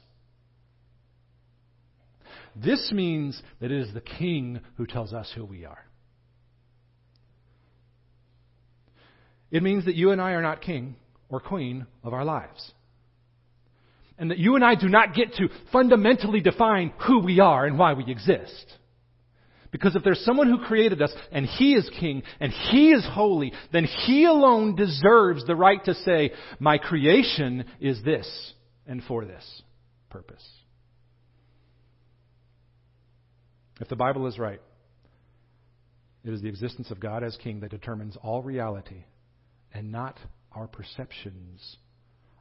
This 2.55 2.91
means 2.91 3.41
that 3.59 3.71
it 3.71 3.79
is 3.79 3.93
the 3.93 4.01
king 4.01 4.61
who 4.77 4.85
tells 4.85 5.13
us 5.13 5.31
who 5.35 5.45
we 5.45 5.65
are. 5.65 5.85
It 9.51 9.63
means 9.63 9.85
that 9.85 9.95
you 9.95 10.11
and 10.11 10.21
I 10.21 10.31
are 10.31 10.41
not 10.41 10.61
king 10.61 10.95
or 11.29 11.39
queen 11.39 11.85
of 12.03 12.13
our 12.13 12.25
lives. 12.25 12.71
And 14.17 14.31
that 14.31 14.37
you 14.37 14.55
and 14.55 14.63
I 14.63 14.75
do 14.75 14.87
not 14.87 15.13
get 15.13 15.33
to 15.35 15.49
fundamentally 15.71 16.39
define 16.39 16.93
who 17.05 17.19
we 17.19 17.39
are 17.39 17.65
and 17.65 17.77
why 17.77 17.93
we 17.93 18.09
exist. 18.09 18.65
Because 19.71 19.95
if 19.95 20.03
there's 20.03 20.23
someone 20.23 20.49
who 20.49 20.65
created 20.65 21.01
us 21.01 21.13
and 21.33 21.45
He 21.45 21.73
is 21.73 21.89
King 21.99 22.23
and 22.39 22.53
He 22.53 22.91
is 22.91 23.05
holy, 23.05 23.51
then 23.73 23.83
He 23.83 24.23
alone 24.23 24.75
deserves 24.75 25.45
the 25.45 25.55
right 25.55 25.83
to 25.83 25.93
say, 25.93 26.31
my 26.59 26.77
creation 26.77 27.65
is 27.81 28.01
this 28.03 28.53
and 28.87 29.03
for 29.03 29.25
this 29.25 29.43
purpose. 30.09 30.45
If 33.79 33.89
the 33.89 33.95
Bible 33.95 34.27
is 34.27 34.39
right, 34.39 34.61
it 36.23 36.33
is 36.33 36.41
the 36.41 36.47
existence 36.47 36.91
of 36.91 36.99
God 36.99 37.23
as 37.23 37.37
King 37.37 37.59
that 37.59 37.71
determines 37.71 38.17
all 38.23 38.41
reality 38.41 39.03
and 39.73 39.91
not 39.91 40.17
our 40.53 40.67
perceptions 40.67 41.77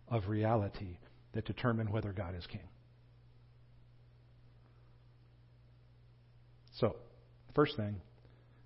of 0.08 0.28
reality 0.28 0.98
that 1.32 1.44
determine 1.44 1.90
whether 1.90 2.12
God 2.12 2.34
is 2.36 2.46
king. 2.46 2.68
So, 6.76 6.96
first 7.54 7.76
thing, 7.76 7.96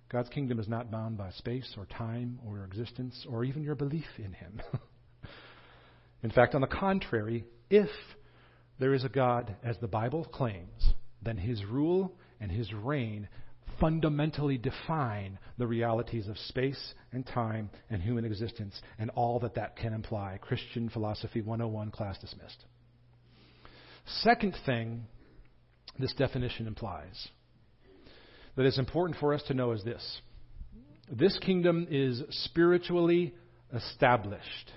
God's 0.09 0.29
kingdom 0.29 0.59
is 0.59 0.67
not 0.67 0.91
bound 0.91 1.17
by 1.17 1.31
space 1.31 1.75
or 1.77 1.85
time 1.85 2.39
or 2.45 2.63
existence 2.63 3.25
or 3.29 3.43
even 3.43 3.63
your 3.63 3.75
belief 3.75 4.07
in 4.17 4.33
Him. 4.33 4.61
in 6.23 6.31
fact, 6.31 6.55
on 6.55 6.61
the 6.61 6.67
contrary, 6.67 7.45
if 7.69 7.89
there 8.79 8.93
is 8.93 9.03
a 9.03 9.09
God, 9.09 9.55
as 9.63 9.77
the 9.79 9.87
Bible 9.87 10.25
claims, 10.25 10.93
then 11.21 11.37
His 11.37 11.63
rule 11.65 12.13
and 12.39 12.51
His 12.51 12.73
reign 12.73 13.27
fundamentally 13.79 14.57
define 14.57 15.39
the 15.57 15.67
realities 15.67 16.27
of 16.27 16.37
space 16.37 16.93
and 17.11 17.25
time 17.25 17.69
and 17.89 18.01
human 18.01 18.25
existence 18.25 18.79
and 18.97 19.09
all 19.11 19.39
that 19.39 19.55
that 19.55 19.75
can 19.75 19.93
imply. 19.93 20.37
Christian 20.41 20.89
Philosophy 20.89 21.41
101, 21.41 21.91
class 21.91 22.17
dismissed. 22.19 22.65
Second 24.21 24.55
thing 24.65 25.05
this 25.97 26.13
definition 26.13 26.67
implies 26.67 27.27
that 28.55 28.65
is 28.65 28.79
important 28.79 29.19
for 29.19 29.33
us 29.33 29.43
to 29.43 29.53
know 29.53 29.71
is 29.71 29.83
this 29.83 30.21
this 31.11 31.37
kingdom 31.39 31.87
is 31.89 32.21
spiritually 32.29 33.33
established. 33.73 34.71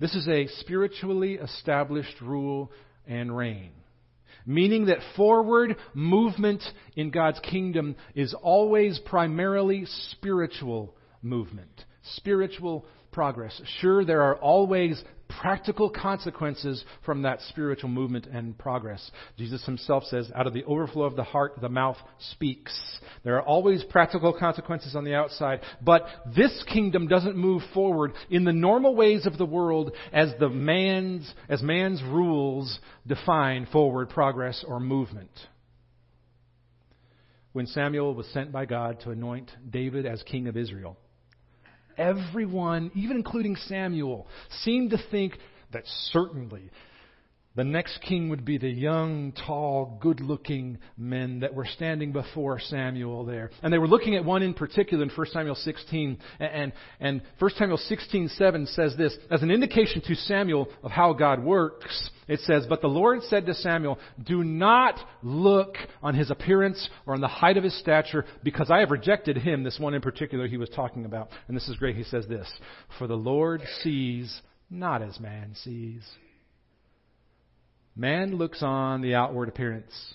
This 0.00 0.14
is 0.14 0.26
a 0.28 0.46
spiritually 0.60 1.34
established 1.34 2.20
rule 2.20 2.72
and 3.06 3.36
reign 3.36 3.72
meaning 4.48 4.86
that 4.86 4.98
forward 5.14 5.76
movement 5.92 6.62
in 6.96 7.10
God's 7.10 7.38
kingdom 7.40 7.94
is 8.14 8.34
always 8.34 8.98
primarily 8.98 9.84
spiritual 10.10 10.96
movement, 11.22 11.84
spiritual 12.14 12.86
progress. 13.12 13.60
Sure, 13.80 14.06
there 14.06 14.22
are 14.22 14.36
always 14.36 15.04
practical 15.40 15.90
consequences 15.90 16.84
from 17.04 17.22
that 17.22 17.40
spiritual 17.48 17.90
movement 17.90 18.26
and 18.26 18.56
progress. 18.58 19.10
Jesus 19.36 19.64
himself 19.64 20.04
says, 20.04 20.30
out 20.34 20.46
of 20.46 20.54
the 20.54 20.64
overflow 20.64 21.04
of 21.04 21.16
the 21.16 21.24
heart, 21.24 21.60
the 21.60 21.68
mouth 21.68 21.96
speaks. 22.30 22.72
There 23.24 23.36
are 23.36 23.42
always 23.42 23.84
practical 23.84 24.32
consequences 24.32 24.96
on 24.96 25.04
the 25.04 25.14
outside, 25.14 25.60
but 25.82 26.06
this 26.36 26.64
kingdom 26.72 27.08
doesn't 27.08 27.36
move 27.36 27.62
forward 27.74 28.12
in 28.30 28.44
the 28.44 28.52
normal 28.52 28.94
ways 28.94 29.26
of 29.26 29.38
the 29.38 29.46
world 29.46 29.92
as 30.12 30.32
the 30.40 30.48
man's, 30.48 31.32
as 31.48 31.62
man's 31.62 32.02
rules 32.02 32.78
define 33.06 33.66
forward 33.66 34.10
progress 34.10 34.64
or 34.66 34.80
movement. 34.80 35.30
When 37.52 37.66
Samuel 37.66 38.14
was 38.14 38.26
sent 38.28 38.52
by 38.52 38.66
God 38.66 39.00
to 39.00 39.10
anoint 39.10 39.50
David 39.68 40.06
as 40.06 40.22
king 40.22 40.48
of 40.48 40.56
Israel, 40.56 40.96
everyone, 41.98 42.90
even 42.94 43.16
including 43.16 43.56
Samuel, 43.56 44.26
seemed 44.62 44.90
to 44.90 44.98
think 45.10 45.34
that 45.72 45.84
certainly 46.12 46.70
the 47.58 47.64
next 47.64 47.98
king 48.02 48.28
would 48.28 48.44
be 48.44 48.56
the 48.56 48.68
young, 48.68 49.32
tall, 49.32 49.98
good 50.00 50.20
looking 50.20 50.78
men 50.96 51.40
that 51.40 51.54
were 51.54 51.66
standing 51.66 52.12
before 52.12 52.60
Samuel 52.60 53.24
there. 53.24 53.50
And 53.64 53.72
they 53.72 53.78
were 53.78 53.88
looking 53.88 54.14
at 54.14 54.24
one 54.24 54.44
in 54.44 54.54
particular 54.54 55.02
in 55.02 55.10
1 55.10 55.26
Samuel 55.32 55.56
16. 55.56 56.18
And, 56.38 56.72
and 57.00 57.20
1 57.40 57.50
Samuel 57.56 57.78
16, 57.78 58.28
7 58.28 58.66
says 58.66 58.94
this 58.96 59.16
as 59.28 59.42
an 59.42 59.50
indication 59.50 60.00
to 60.02 60.14
Samuel 60.14 60.68
of 60.84 60.92
how 60.92 61.14
God 61.14 61.42
works. 61.42 62.10
It 62.28 62.40
says, 62.40 62.66
But 62.68 62.82
the 62.82 62.88
Lord 62.88 63.22
said 63.24 63.46
to 63.46 63.54
Samuel, 63.54 63.98
Do 64.22 64.44
not 64.44 65.00
look 65.22 65.76
on 66.02 66.14
his 66.14 66.30
appearance 66.30 66.88
or 67.06 67.14
on 67.14 67.22
the 67.22 67.26
height 67.26 67.56
of 67.56 67.64
his 67.64 67.78
stature, 67.78 68.26
because 68.44 68.70
I 68.70 68.80
have 68.80 68.90
rejected 68.90 69.38
him, 69.38 69.64
this 69.64 69.78
one 69.78 69.94
in 69.94 70.02
particular 70.02 70.46
he 70.46 70.58
was 70.58 70.68
talking 70.68 71.06
about. 71.06 71.30
And 71.48 71.56
this 71.56 71.68
is 71.68 71.76
great. 71.76 71.96
He 71.96 72.04
says 72.04 72.26
this 72.28 72.46
For 72.98 73.06
the 73.06 73.16
Lord 73.16 73.62
sees 73.82 74.42
not 74.70 75.02
as 75.02 75.18
man 75.18 75.54
sees. 75.54 76.02
Man 77.96 78.36
looks 78.36 78.62
on 78.62 79.00
the 79.00 79.14
outward 79.14 79.48
appearance, 79.48 80.14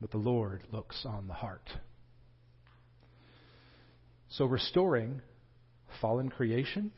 but 0.00 0.10
the 0.10 0.18
Lord 0.18 0.62
looks 0.72 1.06
on 1.06 1.28
the 1.28 1.34
heart. 1.34 1.70
So, 4.28 4.44
restoring 4.44 5.22
fallen 6.00 6.28
creation, 6.28 6.90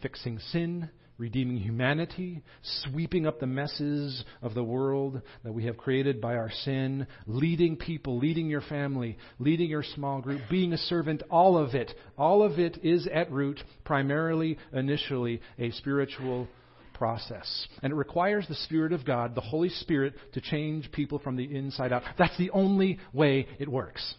fixing 0.00 0.38
sin, 0.38 0.88
redeeming 1.20 1.58
humanity, 1.58 2.42
sweeping 2.62 3.26
up 3.26 3.38
the 3.38 3.46
messes 3.46 4.24
of 4.40 4.54
the 4.54 4.64
world 4.64 5.20
that 5.44 5.52
we 5.52 5.66
have 5.66 5.76
created 5.76 6.18
by 6.18 6.34
our 6.34 6.50
sin, 6.64 7.06
leading 7.26 7.76
people, 7.76 8.18
leading 8.18 8.48
your 8.48 8.62
family, 8.62 9.18
leading 9.38 9.68
your 9.68 9.82
small 9.82 10.22
group, 10.22 10.40
being 10.50 10.72
a 10.72 10.78
servant, 10.78 11.22
all 11.30 11.58
of 11.58 11.74
it, 11.74 11.92
all 12.16 12.42
of 12.42 12.58
it 12.58 12.78
is 12.82 13.06
at 13.12 13.30
root 13.30 13.60
primarily, 13.84 14.56
initially, 14.72 15.42
a 15.58 15.70
spiritual 15.72 16.48
process. 16.94 17.68
And 17.82 17.92
it 17.92 17.96
requires 17.96 18.46
the 18.48 18.54
Spirit 18.54 18.94
of 18.94 19.04
God, 19.04 19.34
the 19.34 19.42
Holy 19.42 19.68
Spirit, 19.68 20.14
to 20.32 20.40
change 20.40 20.90
people 20.90 21.18
from 21.18 21.36
the 21.36 21.54
inside 21.54 21.92
out. 21.92 22.02
That's 22.18 22.36
the 22.38 22.50
only 22.50 22.98
way 23.12 23.46
it 23.58 23.68
works. 23.68 24.14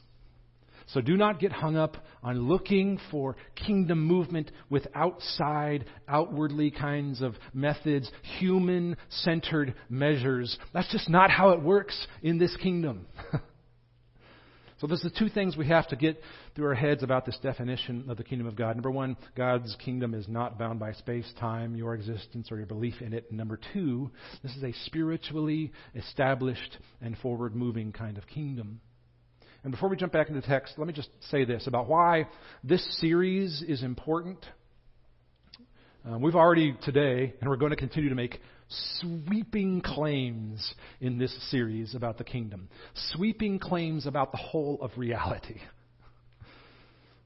So 0.87 1.01
do 1.01 1.17
not 1.17 1.39
get 1.39 1.51
hung 1.51 1.75
up 1.75 1.97
on 2.23 2.47
looking 2.47 2.99
for 3.09 3.35
kingdom 3.55 4.05
movement 4.05 4.51
with 4.69 4.87
outside, 4.93 5.85
outwardly 6.07 6.71
kinds 6.71 7.21
of 7.21 7.35
methods, 7.53 8.11
human 8.39 8.97
centered 9.09 9.75
measures. 9.89 10.57
That's 10.73 10.91
just 10.91 11.09
not 11.09 11.31
how 11.31 11.51
it 11.51 11.61
works 11.61 12.07
in 12.21 12.37
this 12.37 12.55
kingdom. 12.57 13.07
so 14.79 14.87
there's 14.87 15.01
the 15.01 15.11
two 15.11 15.29
things 15.29 15.55
we 15.55 15.67
have 15.67 15.87
to 15.89 15.95
get 15.95 16.21
through 16.55 16.67
our 16.67 16.75
heads 16.75 17.03
about 17.03 17.25
this 17.25 17.37
definition 17.41 18.05
of 18.09 18.17
the 18.17 18.23
kingdom 18.23 18.47
of 18.47 18.55
God. 18.55 18.75
Number 18.75 18.91
one, 18.91 19.15
God's 19.35 19.75
kingdom 19.83 20.13
is 20.13 20.27
not 20.27 20.59
bound 20.59 20.79
by 20.79 20.91
space, 20.93 21.31
time, 21.39 21.75
your 21.75 21.93
existence, 21.93 22.51
or 22.51 22.57
your 22.57 22.65
belief 22.65 23.01
in 23.01 23.13
it. 23.13 23.25
And 23.29 23.37
number 23.37 23.59
two, 23.73 24.11
this 24.43 24.55
is 24.55 24.63
a 24.63 24.73
spiritually 24.85 25.71
established 25.95 26.77
and 27.01 27.17
forward 27.19 27.55
moving 27.55 27.91
kind 27.91 28.17
of 28.17 28.27
kingdom. 28.27 28.81
And 29.63 29.71
before 29.71 29.89
we 29.89 29.95
jump 29.95 30.11
back 30.11 30.29
into 30.29 30.41
the 30.41 30.47
text, 30.47 30.73
let 30.77 30.87
me 30.87 30.93
just 30.93 31.09
say 31.29 31.45
this 31.45 31.67
about 31.67 31.87
why 31.87 32.27
this 32.63 32.83
series 32.99 33.63
is 33.67 33.83
important. 33.83 34.43
Uh, 36.03 36.17
we've 36.17 36.35
already 36.35 36.75
today, 36.81 37.33
and 37.39 37.49
we're 37.49 37.57
going 37.57 37.69
to 37.69 37.75
continue 37.75 38.09
to 38.09 38.15
make 38.15 38.41
sweeping 38.99 39.81
claims 39.81 40.73
in 40.99 41.19
this 41.19 41.35
series 41.51 41.93
about 41.93 42.17
the 42.17 42.23
kingdom, 42.23 42.69
sweeping 43.11 43.59
claims 43.59 44.07
about 44.07 44.31
the 44.31 44.37
whole 44.37 44.79
of 44.81 44.91
reality. 44.97 45.59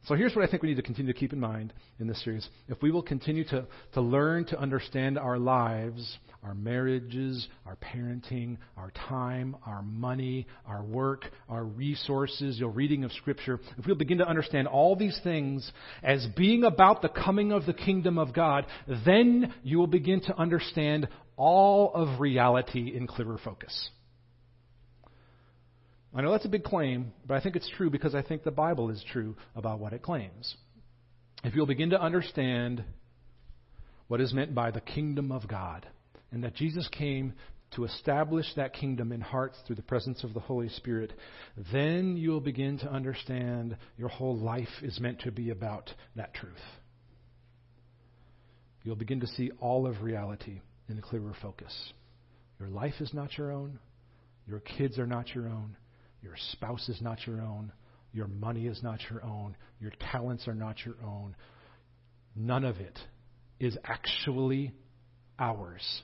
So 0.08 0.14
here's 0.14 0.36
what 0.36 0.44
I 0.44 0.52
think 0.52 0.62
we 0.62 0.70
need 0.70 0.76
to 0.76 0.84
continue 0.84 1.12
to 1.14 1.20
keep 1.20 1.34
in 1.34 1.40
mind 1.40 1.74
in 2.00 2.08
this 2.08 2.22
series. 2.24 2.48
If 2.68 2.82
we 2.82 2.92
will 2.92 3.02
continue 3.02 3.44
to, 3.46 3.66
to 3.94 4.02
learn 4.02 4.46
to 4.48 4.60
understand 4.60 5.18
our 5.18 5.40
lives, 5.40 6.18
our 6.46 6.54
marriages, 6.54 7.48
our 7.66 7.76
parenting, 7.78 8.58
our 8.78 8.92
time, 8.92 9.56
our 9.66 9.82
money, 9.82 10.46
our 10.68 10.84
work, 10.84 11.26
our 11.50 11.64
resources, 11.64 12.60
your 12.60 12.70
reading 12.70 13.04
of 13.04 13.12
Scripture, 13.14 13.60
if 13.78 13.86
we'll 13.88 13.96
begin 13.96 14.20
to 14.20 14.28
understand 14.28 14.68
all 14.68 14.96
these 14.96 15.20
things 15.24 15.72
as 16.04 16.26
being 16.38 16.64
about 16.64 17.02
the 17.02 17.10
coming 17.10 17.52
of 17.52 17.66
the 17.66 17.74
kingdom 17.74 18.20
of 18.20 18.32
God, 18.32 18.68
then 19.06 19.54
you 19.64 19.80
will 19.80 19.88
begin 19.88 20.22
to 20.22 20.38
understand 20.38 21.08
all 21.36 21.92
of 21.94 22.20
reality 22.20 22.96
in 22.96 23.08
clearer 23.08 23.40
focus. 23.44 23.90
I 26.14 26.22
know 26.22 26.32
that's 26.32 26.46
a 26.46 26.50
big 26.50 26.64
claim, 26.64 27.12
but 27.28 27.36
I 27.36 27.42
think 27.42 27.56
it's 27.56 27.70
true 27.76 27.90
because 27.90 28.14
I 28.14 28.22
think 28.22 28.44
the 28.44 28.52
Bible 28.52 28.92
is 28.92 29.04
true 29.12 29.36
about 29.56 29.80
what 29.80 29.94
it 29.94 30.04
claims. 30.04 30.56
If 31.44 31.56
you'll 31.56 31.66
begin 31.66 31.90
to 31.90 32.02
understand 32.02 32.84
what 34.08 34.22
is 34.22 34.32
meant 34.32 34.54
by 34.54 34.70
the 34.70 34.80
kingdom 34.80 35.32
of 35.32 35.48
God, 35.48 35.88
and 36.36 36.44
that 36.44 36.54
Jesus 36.54 36.86
came 36.90 37.34
to 37.76 37.86
establish 37.86 38.46
that 38.58 38.74
kingdom 38.74 39.14
in 39.14 39.22
hearts 39.22 39.58
through 39.66 39.78
the 39.78 39.82
presence 39.82 40.22
of 40.26 40.34
the 40.34 40.40
Holy 40.42 40.68
Spirit, 40.68 41.14
then 41.72 42.18
you'll 42.18 42.42
begin 42.42 42.78
to 42.80 42.92
understand 42.92 43.78
your 43.98 44.10
whole 44.10 44.38
life 44.38 44.68
is 44.82 45.00
meant 45.00 45.22
to 45.22 45.32
be 45.32 45.50
about 45.50 45.90
that 46.18 46.34
truth. 46.34 46.54
You'll 48.84 48.98
begin 48.98 49.22
to 49.22 49.28
see 49.28 49.50
all 49.62 49.88
of 49.88 50.04
reality 50.04 50.60
in 50.90 50.98
a 50.98 51.02
clearer 51.02 51.34
focus. 51.42 51.74
Your 52.60 52.68
life 52.68 52.96
is 53.00 53.14
not 53.14 53.38
your 53.38 53.54
own. 53.54 53.80
Your 54.46 54.60
kids 54.60 55.00
are 55.00 55.08
not 55.08 55.34
your 55.34 55.48
own. 55.48 55.78
Your 56.22 56.36
spouse 56.52 56.90
is 56.90 57.02
not 57.02 57.26
your 57.26 57.40
own. 57.40 57.72
Your 58.12 58.28
money 58.28 58.68
is 58.68 58.84
not 58.84 59.00
your 59.10 59.24
own. 59.24 59.56
Your 59.80 59.94
talents 60.12 60.50
are 60.50 60.54
not 60.54 60.86
your 60.86 60.96
own. 61.02 61.34
None 62.36 62.66
of 62.66 62.76
it 62.82 63.00
is 63.58 63.78
actually 63.86 64.74
ours. 65.40 66.02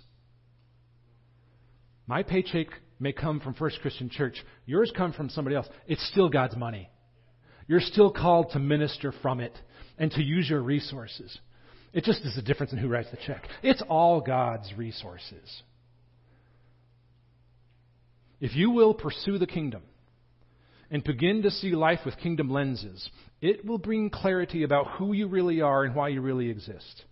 My 2.08 2.24
paycheck 2.24 2.68
may 3.00 3.14
come 3.14 3.40
from 3.40 3.54
First 3.54 3.80
Christian 3.82 4.10
Church. 4.10 4.36
Yours 4.66 4.92
come 4.96 5.14
from 5.14 5.30
somebody 5.30 5.56
else. 5.56 5.68
It's 5.88 6.06
still 6.10 6.30
God's 6.30 6.56
money. 6.56 6.90
You're 7.68 7.80
still 7.80 8.12
called 8.12 8.52
to 8.52 8.60
minister 8.60 9.14
from 9.22 9.40
it 9.40 9.58
and 9.98 10.12
to 10.12 10.24
use 10.24 10.50
your 10.50 10.62
resources. 10.62 11.38
It 11.94 12.04
just 12.04 12.22
is 12.22 12.38
a 12.38 12.42
difference 12.42 12.72
in 12.72 12.78
who 12.78 12.88
writes 12.88 13.10
the 13.12 13.18
check. 13.26 13.44
It's 13.64 13.84
all 13.88 14.22
God's 14.22 14.72
resources. 14.78 15.64
If 18.40 18.56
you 18.56 18.72
will 18.72 18.94
pursue 18.94 19.38
the 19.38 19.48
kingdom, 19.48 19.84
and 20.92 21.04
begin 21.06 21.42
to 21.44 21.50
see 21.50 21.72
life 21.72 22.02
with 22.06 22.18
kingdom 22.18 22.50
lenses, 22.50 23.10
it 23.40 23.66
will 23.66 23.78
bring 23.78 24.10
clarity 24.10 24.64
about 24.64 24.92
who 24.92 25.14
you 25.14 25.28
really 25.28 25.62
are 25.62 25.86
and 25.86 25.96
why 25.96 26.10
you 26.10 26.22
really 26.22 26.50
exist. 26.50 27.06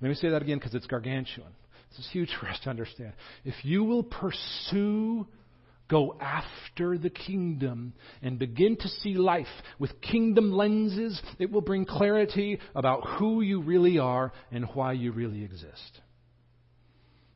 Let 0.00 0.08
me 0.08 0.14
say 0.14 0.30
that 0.30 0.40
again 0.40 0.58
because 0.58 0.74
it's 0.74 0.86
gargantuan. 0.86 1.50
This 1.90 2.06
is 2.06 2.12
huge 2.12 2.30
for 2.40 2.48
us 2.48 2.58
to 2.64 2.70
understand. 2.70 3.12
If 3.44 3.54
you 3.64 3.84
will 3.84 4.02
pursue, 4.02 5.26
go 5.88 6.16
after 6.20 6.96
the 6.96 7.10
kingdom, 7.10 7.92
and 8.22 8.38
begin 8.38 8.76
to 8.76 8.88
see 8.88 9.14
life 9.14 9.46
with 9.78 10.00
kingdom 10.00 10.52
lenses, 10.52 11.20
it 11.38 11.50
will 11.50 11.60
bring 11.60 11.84
clarity 11.84 12.58
about 12.74 13.06
who 13.18 13.40
you 13.40 13.62
really 13.62 13.98
are 13.98 14.32
and 14.52 14.66
why 14.74 14.92
you 14.92 15.12
really 15.12 15.44
exist. 15.44 16.00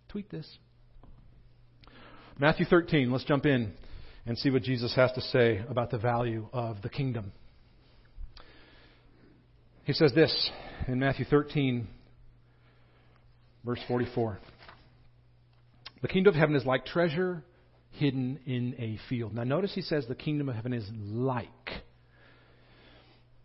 Tweet 0.09 0.31
this. 0.31 0.49
Matthew 2.38 2.67
13, 2.67 3.11
let's 3.11 3.25
jump 3.25 3.47
in 3.47 3.73
and 4.27 4.38
see 4.38 4.51
what 4.51 4.62
Jesus 4.62 4.95
has 4.95 5.12
to 5.12 5.21
say 5.21 5.62
about 5.69 5.90
the 5.90 5.99
value 5.99 6.49
of 6.53 6.83
the 6.83 6.88
kingdom. 6.88 7.33
He 9.85 9.93
says 9.93 10.12
this 10.14 10.51
in 10.88 10.99
Matthew 10.99 11.27
13, 11.27 11.87
verse 13.64 13.81
44. 13.88 14.38
The 16.03 16.09
kingdom 16.09 16.35
of 16.35 16.38
heaven 16.38 16.55
is 16.57 16.64
like 16.64 16.85
treasure 16.85 17.44
hidden 17.92 18.40
in 18.46 18.74
a 18.79 18.98
field. 19.09 19.35
Now, 19.35 19.44
notice 19.44 19.72
he 19.74 19.83
says 19.83 20.07
the 20.07 20.14
kingdom 20.14 20.48
of 20.48 20.55
heaven 20.55 20.72
is 20.72 20.88
like 20.92 21.48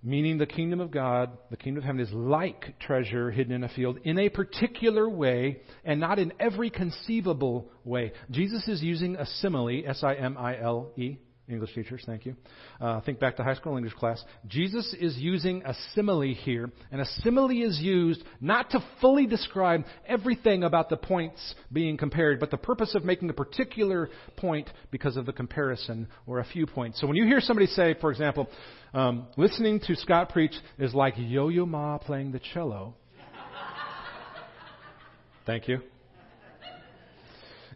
meaning 0.01 0.37
the 0.37 0.45
kingdom 0.45 0.79
of 0.79 0.91
God, 0.91 1.37
the 1.51 1.57
kingdom 1.57 1.83
of 1.83 1.85
heaven 1.85 2.01
is 2.01 2.11
like 2.13 2.79
treasure 2.79 3.31
hidden 3.31 3.53
in 3.53 3.63
a 3.63 3.69
field 3.69 3.99
in 4.03 4.17
a 4.17 4.29
particular 4.29 5.09
way 5.09 5.61
and 5.83 5.99
not 5.99 6.19
in 6.19 6.31
every 6.39 6.69
conceivable 6.69 7.69
way. 7.83 8.13
Jesus 8.31 8.67
is 8.67 8.81
using 8.81 9.15
a 9.15 9.25
simile, 9.25 9.83
S 9.85 10.03
I 10.03 10.15
M 10.15 10.37
I 10.37 10.59
L 10.59 10.91
E, 10.95 11.17
English 11.49 11.73
teachers, 11.73 12.03
thank 12.05 12.25
you. 12.25 12.35
Uh, 12.79 13.01
think 13.01 13.19
back 13.19 13.35
to 13.37 13.43
high 13.43 13.55
school 13.55 13.75
English 13.75 13.93
class. 13.93 14.23
Jesus 14.47 14.95
is 14.99 15.17
using 15.17 15.63
a 15.65 15.73
simile 15.93 16.33
here, 16.33 16.71
and 16.91 17.01
a 17.01 17.05
simile 17.21 17.49
is 17.49 17.79
used 17.79 18.23
not 18.39 18.69
to 18.71 18.83
fully 19.01 19.25
describe 19.25 19.83
everything 20.07 20.63
about 20.63 20.89
the 20.89 20.97
points 20.97 21.55
being 21.71 21.97
compared, 21.97 22.39
but 22.39 22.51
the 22.51 22.57
purpose 22.57 22.95
of 22.95 23.03
making 23.03 23.29
a 23.29 23.33
particular 23.33 24.09
point 24.37 24.69
because 24.91 25.17
of 25.17 25.25
the 25.25 25.33
comparison 25.33 26.07
or 26.27 26.39
a 26.39 26.45
few 26.45 26.67
points. 26.67 27.01
So 27.01 27.07
when 27.07 27.15
you 27.15 27.25
hear 27.25 27.39
somebody 27.39 27.67
say, 27.67 27.95
for 27.99 28.11
example, 28.11 28.47
um, 28.93 29.27
listening 29.37 29.79
to 29.87 29.95
Scott 29.95 30.29
preach 30.29 30.53
is 30.77 30.93
like 30.93 31.15
Yo 31.17 31.49
Yo 31.49 31.65
Ma 31.65 31.97
playing 31.97 32.31
the 32.31 32.39
cello. 32.53 32.95
Thank 35.45 35.67
you 35.67 35.81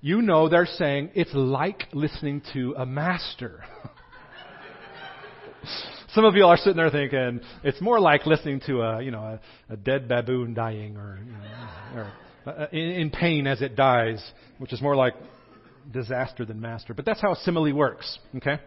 you 0.04 0.22
know 0.22 0.48
they're 0.50 0.66
saying 0.66 1.12
it's 1.16 1.34
like 1.34 1.88
listening 1.94 2.42
to 2.52 2.76
a 2.78 2.86
master. 2.86 3.64
Some 6.10 6.26
of 6.26 6.36
you 6.36 6.46
are 6.46 6.58
sitting 6.58 6.76
there 6.76 6.90
thinking 6.90 7.40
it's 7.64 7.80
more 7.80 8.02
like 8.02 8.26
listening 8.26 8.60
to 8.68 8.82
a 8.82 9.02
you 9.02 9.12
know 9.12 9.40
a, 9.70 9.74
a 9.74 9.78
dead 9.78 10.10
baboon 10.10 10.54
dying 10.54 10.98
or, 10.98 11.20
you 11.26 11.32
know, 11.32 11.40
or 11.96 12.12
uh, 12.46 12.68
in, 12.74 12.82
in 12.82 13.10
pain 13.12 13.48
as 13.48 13.62
it 13.62 13.78
dies, 13.78 14.22
which 14.58 14.74
is 14.74 14.82
more 14.82 14.98
like 14.98 15.14
disaster 15.90 16.44
than 16.44 16.60
master. 16.60 16.94
But 16.94 17.06
that's 17.06 17.22
how 17.22 17.32
a 17.32 17.38
simile 17.38 17.74
works. 17.74 18.20
Okay. 18.36 18.60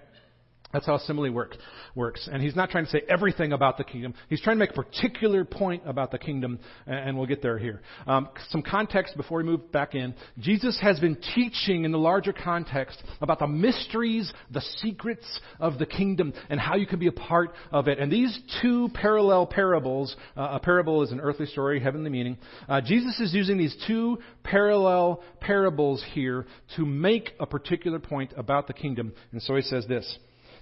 That's 0.76 0.84
how 0.84 0.98
simile 0.98 1.30
work, 1.30 1.56
works. 1.94 2.28
And 2.30 2.42
he's 2.42 2.54
not 2.54 2.68
trying 2.68 2.84
to 2.84 2.90
say 2.90 3.00
everything 3.08 3.54
about 3.54 3.78
the 3.78 3.84
kingdom. 3.84 4.12
He's 4.28 4.42
trying 4.42 4.56
to 4.56 4.58
make 4.58 4.72
a 4.72 4.74
particular 4.74 5.42
point 5.42 5.84
about 5.86 6.10
the 6.10 6.18
kingdom, 6.18 6.58
and 6.86 7.16
we'll 7.16 7.26
get 7.26 7.40
there 7.40 7.56
here. 7.56 7.80
Um, 8.06 8.28
some 8.50 8.60
context 8.60 9.16
before 9.16 9.38
we 9.38 9.44
move 9.44 9.72
back 9.72 9.94
in. 9.94 10.14
Jesus 10.38 10.78
has 10.82 11.00
been 11.00 11.16
teaching 11.34 11.86
in 11.86 11.92
the 11.92 11.98
larger 11.98 12.34
context 12.34 13.02
about 13.22 13.38
the 13.38 13.46
mysteries, 13.46 14.30
the 14.50 14.60
secrets 14.82 15.24
of 15.60 15.78
the 15.78 15.86
kingdom, 15.86 16.34
and 16.50 16.60
how 16.60 16.76
you 16.76 16.86
can 16.86 16.98
be 16.98 17.06
a 17.06 17.12
part 17.12 17.54
of 17.72 17.88
it. 17.88 17.98
And 17.98 18.12
these 18.12 18.38
two 18.60 18.90
parallel 18.92 19.46
parables, 19.46 20.14
uh, 20.36 20.48
a 20.50 20.60
parable 20.60 21.04
is 21.04 21.10
an 21.10 21.20
earthly 21.20 21.46
story, 21.46 21.80
heavenly 21.80 22.10
meaning. 22.10 22.36
Uh, 22.68 22.82
Jesus 22.82 23.18
is 23.18 23.32
using 23.32 23.56
these 23.56 23.74
two 23.86 24.18
parallel 24.44 25.22
parables 25.40 26.04
here 26.12 26.44
to 26.76 26.84
make 26.84 27.30
a 27.40 27.46
particular 27.46 27.98
point 27.98 28.34
about 28.36 28.66
the 28.66 28.74
kingdom. 28.74 29.14
And 29.32 29.40
so 29.40 29.56
he 29.56 29.62
says 29.62 29.86
this. 29.86 30.18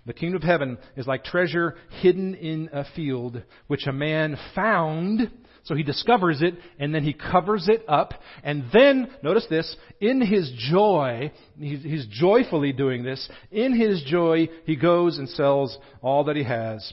The 0.07 0.13
kingdom 0.13 0.37
of 0.37 0.43
heaven 0.43 0.79
is 0.97 1.07
like 1.07 1.25
treasure 1.25 1.77
hidden 2.01 2.35
in 2.35 2.69
a 2.73 2.85
field, 2.95 3.43
which 3.69 3.87
a 3.87 3.93
man 3.93 4.37
found. 4.55 5.31
So 5.65 5.75
he 5.75 5.83
discovers 5.83 6.43
it, 6.43 6.57
and 6.79 6.95
then 6.95 7.05
he 7.05 7.15
covers 7.15 7.69
it 7.69 7.85
up. 7.89 8.13
And 8.43 8.65
then, 8.71 9.09
notice 9.23 9.47
this, 9.49 9.75
in 9.99 10.21
his 10.21 10.53
joy, 10.71 11.33
he's, 11.59 11.83
he's 11.83 12.07
joyfully 12.07 12.73
doing 12.73 13.03
this. 13.03 13.27
In 13.51 13.75
his 13.75 14.05
joy, 14.07 14.51
he 14.67 14.77
goes 14.77 15.17
and 15.17 15.27
sells 15.27 15.79
all 16.03 16.25
that 16.25 16.37
he 16.37 16.45
has, 16.45 16.93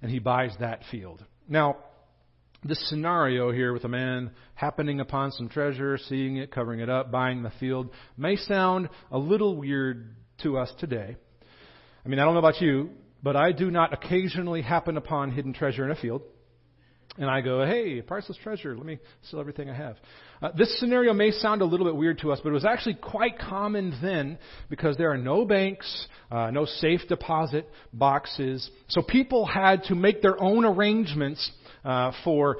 and 0.00 0.10
he 0.10 0.20
buys 0.20 0.52
that 0.60 0.82
field. 0.88 1.24
Now, 1.48 1.78
this 2.64 2.88
scenario 2.88 3.50
here 3.50 3.72
with 3.72 3.82
a 3.82 3.88
man 3.88 4.30
happening 4.54 5.00
upon 5.00 5.32
some 5.32 5.48
treasure, 5.48 5.98
seeing 5.98 6.36
it, 6.36 6.52
covering 6.52 6.78
it 6.78 6.88
up, 6.88 7.10
buying 7.10 7.42
the 7.42 7.52
field, 7.58 7.90
may 8.16 8.36
sound 8.36 8.88
a 9.10 9.18
little 9.18 9.56
weird 9.56 10.14
to 10.42 10.58
us 10.58 10.72
today. 10.78 11.16
I 12.04 12.08
mean, 12.08 12.18
I 12.18 12.24
don't 12.24 12.34
know 12.34 12.40
about 12.40 12.60
you, 12.60 12.90
but 13.22 13.36
I 13.36 13.52
do 13.52 13.70
not 13.70 13.92
occasionally 13.92 14.62
happen 14.62 14.96
upon 14.96 15.30
hidden 15.30 15.52
treasure 15.52 15.84
in 15.84 15.90
a 15.90 15.94
field. 15.94 16.22
And 17.18 17.28
I 17.30 17.42
go, 17.42 17.64
hey, 17.66 18.00
priceless 18.00 18.38
treasure, 18.42 18.74
let 18.74 18.86
me 18.86 18.98
sell 19.30 19.38
everything 19.38 19.68
I 19.68 19.74
have. 19.74 19.96
Uh, 20.40 20.48
this 20.56 20.80
scenario 20.80 21.12
may 21.12 21.30
sound 21.30 21.60
a 21.60 21.64
little 21.66 21.84
bit 21.84 21.94
weird 21.94 22.18
to 22.20 22.32
us, 22.32 22.40
but 22.42 22.48
it 22.48 22.54
was 22.54 22.64
actually 22.64 22.94
quite 22.94 23.38
common 23.38 23.98
then 24.00 24.38
because 24.70 24.96
there 24.96 25.12
are 25.12 25.18
no 25.18 25.44
banks, 25.44 26.08
uh, 26.30 26.50
no 26.50 26.64
safe 26.64 27.02
deposit 27.08 27.68
boxes. 27.92 28.68
So 28.88 29.02
people 29.02 29.44
had 29.44 29.84
to 29.84 29.94
make 29.94 30.22
their 30.22 30.42
own 30.42 30.64
arrangements 30.64 31.50
uh, 31.84 32.12
for 32.24 32.56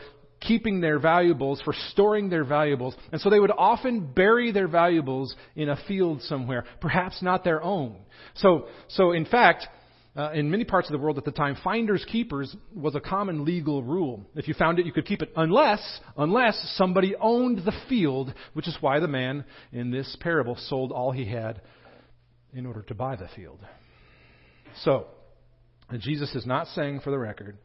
keeping 0.46 0.81
their 0.81 0.98
valuables, 0.98 1.61
for 1.62 1.74
storing 1.90 2.28
their 2.28 2.44
valuables. 2.44 2.94
And 3.12 3.20
so 3.20 3.31
they 3.31 3.40
would 3.40 3.50
often 3.50 4.12
bury 4.12 4.52
their 4.52 4.68
valuables 4.68 5.35
in 5.57 5.68
a 5.68 5.76
field 5.88 6.22
somewhere, 6.22 6.64
perhaps 6.81 7.22
not 7.22 7.44
their 7.44 7.62
own. 7.62 7.96
So, 8.35 8.66
so 8.88 9.12
in 9.12 9.24
fact, 9.24 9.66
uh, 10.14 10.31
in 10.33 10.50
many 10.50 10.64
parts 10.64 10.88
of 10.88 10.92
the 10.92 10.98
world 10.98 11.16
at 11.16 11.24
the 11.24 11.33
time, 11.33 11.57
finders 11.64 12.05
keepers 12.05 12.55
was 12.74 12.94
a 12.94 13.00
common 13.00 13.44
legal 13.44 13.83
rule. 13.83 14.20
If 14.35 14.46
you 14.46 14.55
found 14.55 14.78
it, 14.78 14.85
you 14.85 14.92
could 14.92 15.07
keep 15.07 15.22
it 15.22 15.33
unless, 15.37 15.81
unless 16.16 16.74
somebody 16.76 17.14
owned 17.18 17.64
the 17.64 17.72
field, 17.88 18.35
which 18.52 18.68
is 18.68 18.76
why 18.81 19.00
the 19.00 19.09
man 19.09 19.44
in 19.72 19.90
this 19.90 20.14
parable 20.20 20.57
sold 20.68 20.92
all 20.92 21.12
he 21.12 21.24
had 21.24 21.62
in 22.52 22.66
order 22.66 22.83
to 22.83 22.94
buy 22.94 23.16
the 23.16 23.28
field. 23.35 23.61
So, 24.83 25.07
Jesus 25.98 26.35
is 26.35 26.46
not 26.46 26.66
saying, 26.68 27.00
for 27.00 27.11
the 27.11 27.18
record, 27.18 27.57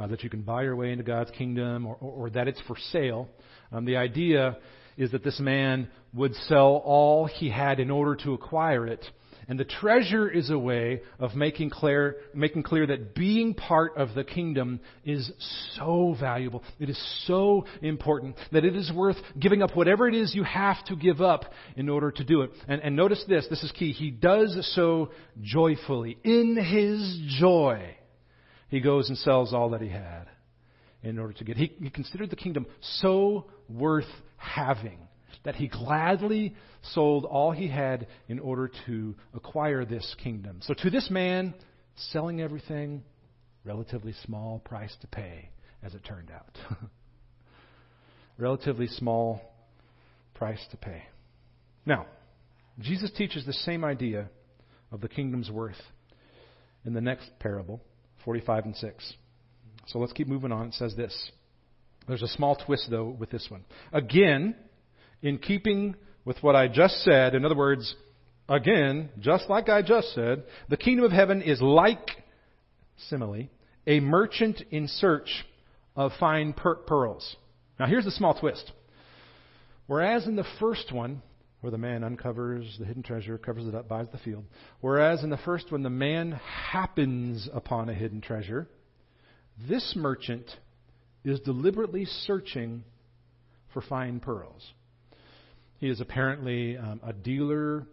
uh, 0.00 0.06
that 0.06 0.22
you 0.24 0.30
can 0.30 0.42
buy 0.42 0.62
your 0.62 0.74
way 0.74 0.92
into 0.92 1.04
God's 1.04 1.30
kingdom 1.32 1.86
or, 1.86 1.96
or, 2.00 2.26
or 2.26 2.30
that 2.30 2.48
it's 2.48 2.60
for 2.66 2.76
sale. 2.90 3.28
Um, 3.70 3.84
the 3.84 3.96
idea 3.96 4.56
is 4.96 5.12
that 5.12 5.22
this 5.22 5.38
man 5.38 5.88
would 6.14 6.34
sell 6.34 6.82
all 6.84 7.26
he 7.26 7.50
had 7.50 7.78
in 7.80 7.90
order 7.90 8.16
to 8.24 8.32
acquire 8.32 8.86
it. 8.86 9.04
And 9.48 9.58
the 9.58 9.64
treasure 9.64 10.30
is 10.30 10.50
a 10.50 10.58
way 10.58 11.02
of 11.18 11.34
making 11.34 11.70
clear, 11.70 12.18
making 12.32 12.62
clear 12.62 12.86
that 12.86 13.16
being 13.16 13.52
part 13.52 13.96
of 13.96 14.14
the 14.14 14.22
kingdom 14.22 14.78
is 15.04 15.32
so 15.76 16.16
valuable. 16.18 16.62
It 16.78 16.88
is 16.88 17.24
so 17.26 17.66
important 17.82 18.36
that 18.52 18.64
it 18.64 18.76
is 18.76 18.92
worth 18.94 19.16
giving 19.40 19.60
up 19.60 19.74
whatever 19.74 20.06
it 20.06 20.14
is 20.14 20.36
you 20.36 20.44
have 20.44 20.84
to 20.84 20.94
give 20.94 21.20
up 21.20 21.46
in 21.76 21.88
order 21.88 22.12
to 22.12 22.24
do 22.24 22.42
it. 22.42 22.52
And, 22.68 22.80
and 22.80 22.94
notice 22.94 23.24
this, 23.28 23.46
this 23.50 23.64
is 23.64 23.72
key. 23.72 23.90
He 23.90 24.12
does 24.12 24.56
so 24.74 25.10
joyfully. 25.42 26.18
In 26.22 26.56
his 26.56 27.38
joy, 27.40 27.96
he 28.70 28.80
goes 28.80 29.08
and 29.08 29.18
sells 29.18 29.52
all 29.52 29.70
that 29.70 29.80
he 29.80 29.88
had 29.88 30.24
in 31.02 31.18
order 31.18 31.32
to 31.34 31.44
get. 31.44 31.56
He, 31.56 31.72
he 31.80 31.90
considered 31.90 32.30
the 32.30 32.36
kingdom 32.36 32.66
so 32.80 33.46
worth 33.68 34.08
having 34.36 34.98
that 35.44 35.56
he 35.56 35.68
gladly 35.68 36.54
sold 36.82 37.24
all 37.24 37.50
he 37.50 37.68
had 37.68 38.06
in 38.28 38.38
order 38.38 38.70
to 38.86 39.14
acquire 39.34 39.84
this 39.84 40.14
kingdom. 40.22 40.60
So 40.62 40.74
to 40.74 40.90
this 40.90 41.10
man, 41.10 41.54
selling 42.12 42.40
everything, 42.40 43.02
relatively 43.64 44.14
small 44.24 44.58
price 44.60 44.94
to 45.00 45.06
pay, 45.06 45.50
as 45.82 45.94
it 45.94 46.04
turned 46.04 46.30
out. 46.30 46.58
relatively 48.38 48.86
small 48.86 49.40
price 50.34 50.60
to 50.70 50.76
pay. 50.76 51.02
Now, 51.84 52.06
Jesus 52.78 53.10
teaches 53.16 53.44
the 53.44 53.52
same 53.52 53.84
idea 53.84 54.28
of 54.92 55.00
the 55.00 55.08
kingdom's 55.08 55.50
worth 55.50 55.80
in 56.84 56.94
the 56.94 57.00
next 57.00 57.30
parable, 57.38 57.80
45 58.24 58.64
and 58.64 58.76
6. 58.76 59.14
So 59.86 59.98
let's 59.98 60.12
keep 60.12 60.28
moving 60.28 60.52
on. 60.52 60.68
It 60.68 60.74
says 60.74 60.94
this. 60.96 61.30
There's 62.06 62.22
a 62.22 62.28
small 62.28 62.56
twist, 62.56 62.88
though, 62.90 63.08
with 63.08 63.30
this 63.30 63.46
one. 63.48 63.64
Again, 63.92 64.54
in 65.22 65.38
keeping 65.38 65.94
with 66.24 66.42
what 66.42 66.56
I 66.56 66.68
just 66.68 67.02
said, 67.02 67.34
in 67.34 67.44
other 67.44 67.56
words, 67.56 67.94
again, 68.48 69.10
just 69.20 69.48
like 69.48 69.68
I 69.68 69.82
just 69.82 70.14
said, 70.14 70.44
the 70.68 70.76
kingdom 70.76 71.04
of 71.04 71.12
heaven 71.12 71.42
is 71.42 71.60
like, 71.60 72.08
simile, 73.08 73.48
a 73.86 74.00
merchant 74.00 74.62
in 74.70 74.88
search 74.88 75.44
of 75.96 76.12
fine 76.18 76.52
per- 76.52 76.76
pearls. 76.76 77.36
Now 77.78 77.86
here's 77.86 78.04
the 78.04 78.10
small 78.10 78.38
twist. 78.38 78.70
Whereas 79.86 80.26
in 80.26 80.36
the 80.36 80.46
first 80.60 80.92
one, 80.92 81.22
where 81.60 81.70
the 81.70 81.78
man 81.78 82.02
uncovers 82.04 82.76
the 82.78 82.84
hidden 82.84 83.02
treasure, 83.02 83.36
covers 83.38 83.66
it 83.66 83.74
up, 83.74 83.88
buys 83.88 84.06
the 84.12 84.18
field, 84.18 84.44
whereas 84.80 85.22
in 85.22 85.30
the 85.30 85.36
first 85.38 85.70
one, 85.70 85.82
the 85.82 85.90
man 85.90 86.32
happens 86.72 87.48
upon 87.52 87.88
a 87.88 87.94
hidden 87.94 88.20
treasure, 88.20 88.68
this 89.68 89.94
merchant 89.94 90.50
is 91.24 91.38
deliberately 91.40 92.06
searching 92.06 92.82
for 93.72 93.82
fine 93.82 94.20
pearls. 94.20 94.72
He 95.78 95.88
is 95.88 96.00
apparently 96.00 96.76
um, 96.76 97.00
a 97.04 97.12
dealer 97.12 97.86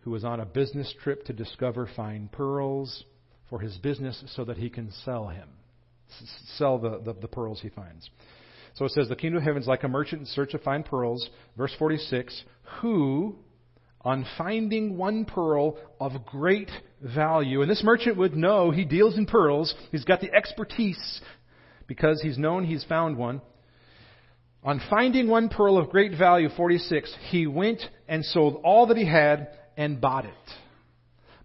who 0.00 0.14
is 0.14 0.24
on 0.24 0.40
a 0.40 0.46
business 0.46 0.92
trip 1.02 1.24
to 1.26 1.32
discover 1.32 1.88
fine 1.96 2.28
pearls 2.32 3.04
for 3.50 3.60
his 3.60 3.76
business 3.78 4.22
so 4.36 4.44
that 4.44 4.56
he 4.56 4.70
can 4.70 4.90
sell 5.04 5.28
him, 5.28 5.48
sell 6.56 6.78
the, 6.78 7.00
the, 7.04 7.14
the 7.14 7.28
pearls 7.28 7.60
he 7.60 7.68
finds. 7.68 8.08
So 8.74 8.84
it 8.84 8.92
says, 8.92 9.08
The 9.08 9.16
kingdom 9.16 9.38
of 9.38 9.44
heaven 9.44 9.62
is 9.62 9.68
like 9.68 9.84
a 9.84 9.88
merchant 9.88 10.20
in 10.20 10.26
search 10.26 10.54
of 10.54 10.62
fine 10.62 10.82
pearls. 10.82 11.28
Verse 11.56 11.74
46 11.78 12.44
Who, 12.80 13.36
on 14.02 14.26
finding 14.36 14.96
one 14.96 15.24
pearl 15.24 15.76
of 16.00 16.24
great 16.26 16.70
value, 17.02 17.62
and 17.62 17.70
this 17.70 17.82
merchant 17.82 18.16
would 18.16 18.36
know 18.36 18.70
he 18.70 18.84
deals 18.84 19.16
in 19.16 19.26
pearls, 19.26 19.74
he's 19.90 20.04
got 20.04 20.20
the 20.20 20.32
expertise 20.32 21.20
because 21.86 22.20
he's 22.22 22.38
known 22.38 22.64
he's 22.64 22.84
found 22.84 23.16
one. 23.16 23.40
On 24.64 24.80
finding 24.90 25.28
one 25.28 25.48
pearl 25.48 25.78
of 25.78 25.90
great 25.90 26.16
value, 26.16 26.48
46, 26.56 27.14
he 27.30 27.46
went 27.46 27.80
and 28.08 28.24
sold 28.24 28.60
all 28.64 28.86
that 28.88 28.96
he 28.96 29.06
had 29.06 29.48
and 29.76 30.00
bought 30.00 30.24
it. 30.24 30.32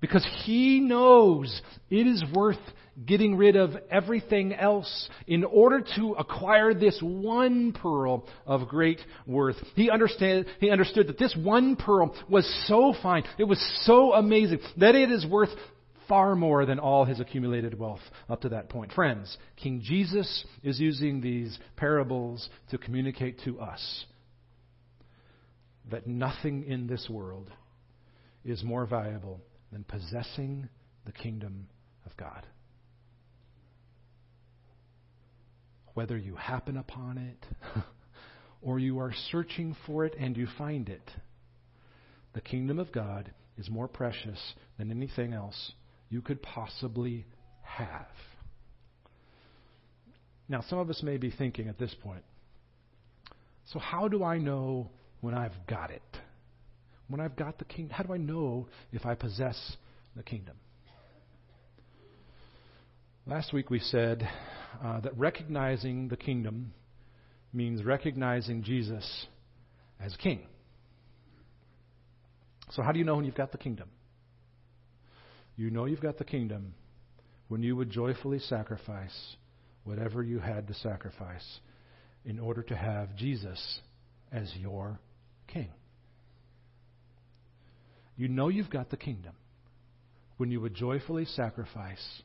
Because 0.01 0.27
he 0.43 0.79
knows 0.79 1.61
it 1.89 2.07
is 2.07 2.23
worth 2.33 2.57
getting 3.05 3.35
rid 3.35 3.55
of 3.55 3.71
everything 3.89 4.53
else 4.53 5.09
in 5.27 5.43
order 5.43 5.83
to 5.95 6.13
acquire 6.13 6.73
this 6.73 6.99
one 7.01 7.73
pearl 7.73 8.27
of 8.45 8.67
great 8.67 8.99
worth. 9.25 9.55
He 9.75 9.89
understand, 9.89 10.45
he 10.59 10.69
understood 10.69 11.07
that 11.07 11.17
this 11.17 11.35
one 11.35 11.75
pearl 11.75 12.15
was 12.29 12.47
so 12.67 12.93
fine, 13.01 13.23
it 13.37 13.45
was 13.45 13.59
so 13.85 14.13
amazing, 14.13 14.59
that 14.77 14.95
it 14.95 15.11
is 15.11 15.25
worth 15.25 15.49
far 16.07 16.35
more 16.35 16.65
than 16.65 16.79
all 16.79 17.05
his 17.05 17.19
accumulated 17.19 17.77
wealth 17.77 18.01
up 18.29 18.41
to 18.41 18.49
that 18.49 18.69
point. 18.69 18.91
Friends, 18.91 19.37
King 19.55 19.81
Jesus 19.83 20.45
is 20.61 20.79
using 20.79 21.21
these 21.21 21.57
parables 21.75 22.49
to 22.69 22.77
communicate 22.77 23.39
to 23.45 23.59
us 23.59 24.05
that 25.89 26.07
nothing 26.07 26.63
in 26.63 26.87
this 26.87 27.07
world 27.09 27.49
is 28.45 28.63
more 28.63 28.85
valuable 28.85 29.39
than 29.71 29.83
possessing 29.83 30.69
the 31.05 31.11
kingdom 31.11 31.67
of 32.05 32.15
God. 32.17 32.45
Whether 35.93 36.17
you 36.17 36.35
happen 36.35 36.77
upon 36.77 37.17
it 37.17 37.45
or 38.61 38.79
you 38.79 38.99
are 38.99 39.13
searching 39.31 39.75
for 39.85 40.05
it 40.05 40.15
and 40.19 40.35
you 40.35 40.47
find 40.57 40.89
it, 40.89 41.11
the 42.33 42.41
kingdom 42.41 42.79
of 42.79 42.91
God 42.91 43.31
is 43.57 43.69
more 43.69 43.87
precious 43.87 44.53
than 44.77 44.89
anything 44.89 45.33
else 45.33 45.73
you 46.09 46.21
could 46.21 46.41
possibly 46.41 47.25
have. 47.61 48.07
Now, 50.49 50.63
some 50.67 50.79
of 50.79 50.89
us 50.89 51.01
may 51.03 51.17
be 51.17 51.31
thinking 51.31 51.67
at 51.67 51.79
this 51.79 51.95
point, 52.01 52.23
so 53.71 53.79
how 53.79 54.07
do 54.07 54.23
I 54.23 54.37
know 54.37 54.89
when 55.21 55.33
I've 55.33 55.55
got 55.67 55.89
it? 55.91 56.01
When 57.07 57.21
I've 57.21 57.35
got 57.35 57.57
the 57.59 57.65
kingdom, 57.65 57.95
how 57.95 58.03
do 58.03 58.13
I 58.13 58.17
know 58.17 58.67
if 58.91 59.05
I 59.05 59.15
possess 59.15 59.77
the 60.15 60.23
kingdom? 60.23 60.55
Last 63.25 63.53
week 63.53 63.69
we 63.69 63.79
said 63.79 64.27
uh, 64.83 64.99
that 65.01 65.17
recognizing 65.17 66.07
the 66.07 66.17
kingdom 66.17 66.73
means 67.51 67.83
recognizing 67.83 68.63
Jesus 68.63 69.27
as 69.99 70.15
king. 70.17 70.47
So, 72.71 72.81
how 72.81 72.91
do 72.91 72.99
you 72.99 73.05
know 73.05 73.15
when 73.15 73.25
you've 73.25 73.35
got 73.35 73.51
the 73.51 73.57
kingdom? 73.57 73.89
You 75.55 75.69
know 75.69 75.85
you've 75.85 76.01
got 76.01 76.17
the 76.17 76.25
kingdom 76.25 76.73
when 77.47 77.61
you 77.61 77.75
would 77.75 77.91
joyfully 77.91 78.39
sacrifice 78.39 79.35
whatever 79.83 80.23
you 80.23 80.39
had 80.39 80.67
to 80.67 80.73
sacrifice 80.73 81.59
in 82.25 82.39
order 82.39 82.63
to 82.63 82.75
have 82.75 83.15
Jesus 83.15 83.79
as 84.31 84.51
your 84.55 84.99
king. 85.47 85.69
You 88.15 88.27
know 88.27 88.47
you've 88.47 88.69
got 88.69 88.89
the 88.89 88.97
kingdom 88.97 89.33
when 90.37 90.49
you 90.49 90.61
would 90.61 90.73
joyfully 90.73 91.25
sacrifice 91.25 92.21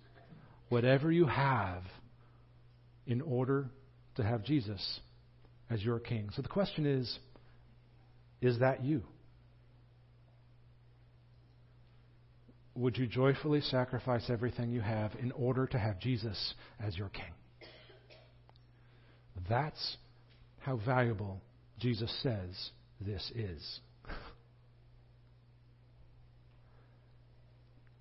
whatever 0.69 1.11
you 1.11 1.27
have 1.27 1.83
in 3.09 3.21
order 3.23 3.69
to 4.15 4.23
have 4.23 4.45
Jesus 4.45 5.01
as 5.71 5.83
your 5.83 5.99
king. 5.99 6.29
So 6.37 6.43
the 6.43 6.49
question 6.49 6.87
is 6.87 7.19
is 8.41 8.61
that 8.61 8.85
you? 8.85 9.03
Would 12.77 12.97
you 12.97 13.09
joyfully 13.09 13.61
sacrifice 13.63 14.31
everything 14.31 14.71
you 14.71 14.81
have 14.81 15.11
in 15.21 15.33
order 15.33 15.67
to 15.67 15.77
have 15.77 15.99
Jesus 15.99 16.55
as 16.79 16.97
your 16.97 17.09
king? 17.09 17.25
That's 19.49 19.97
how 20.61 20.77
valuable 20.77 21.41
Jesus 21.81 22.17
says 22.23 22.71
this 23.01 23.33
is. 23.35 23.81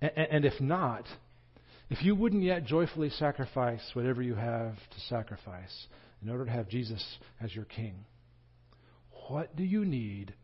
and 0.00 0.44
if 0.44 0.60
not, 0.60 1.04
if 1.90 2.02
you 2.02 2.14
wouldn't 2.14 2.42
yet 2.42 2.64
joyfully 2.64 3.10
sacrifice 3.10 3.82
whatever 3.94 4.22
you 4.22 4.34
have 4.34 4.74
to 4.74 5.00
sacrifice 5.08 5.86
in 6.22 6.28
order 6.28 6.44
to 6.44 6.50
have 6.50 6.68
Jesus 6.68 7.04
as 7.40 7.54
your 7.54 7.64
king, 7.64 8.04
what 9.28 9.56
do 9.56 9.64
you 9.64 9.84
need 9.84 10.34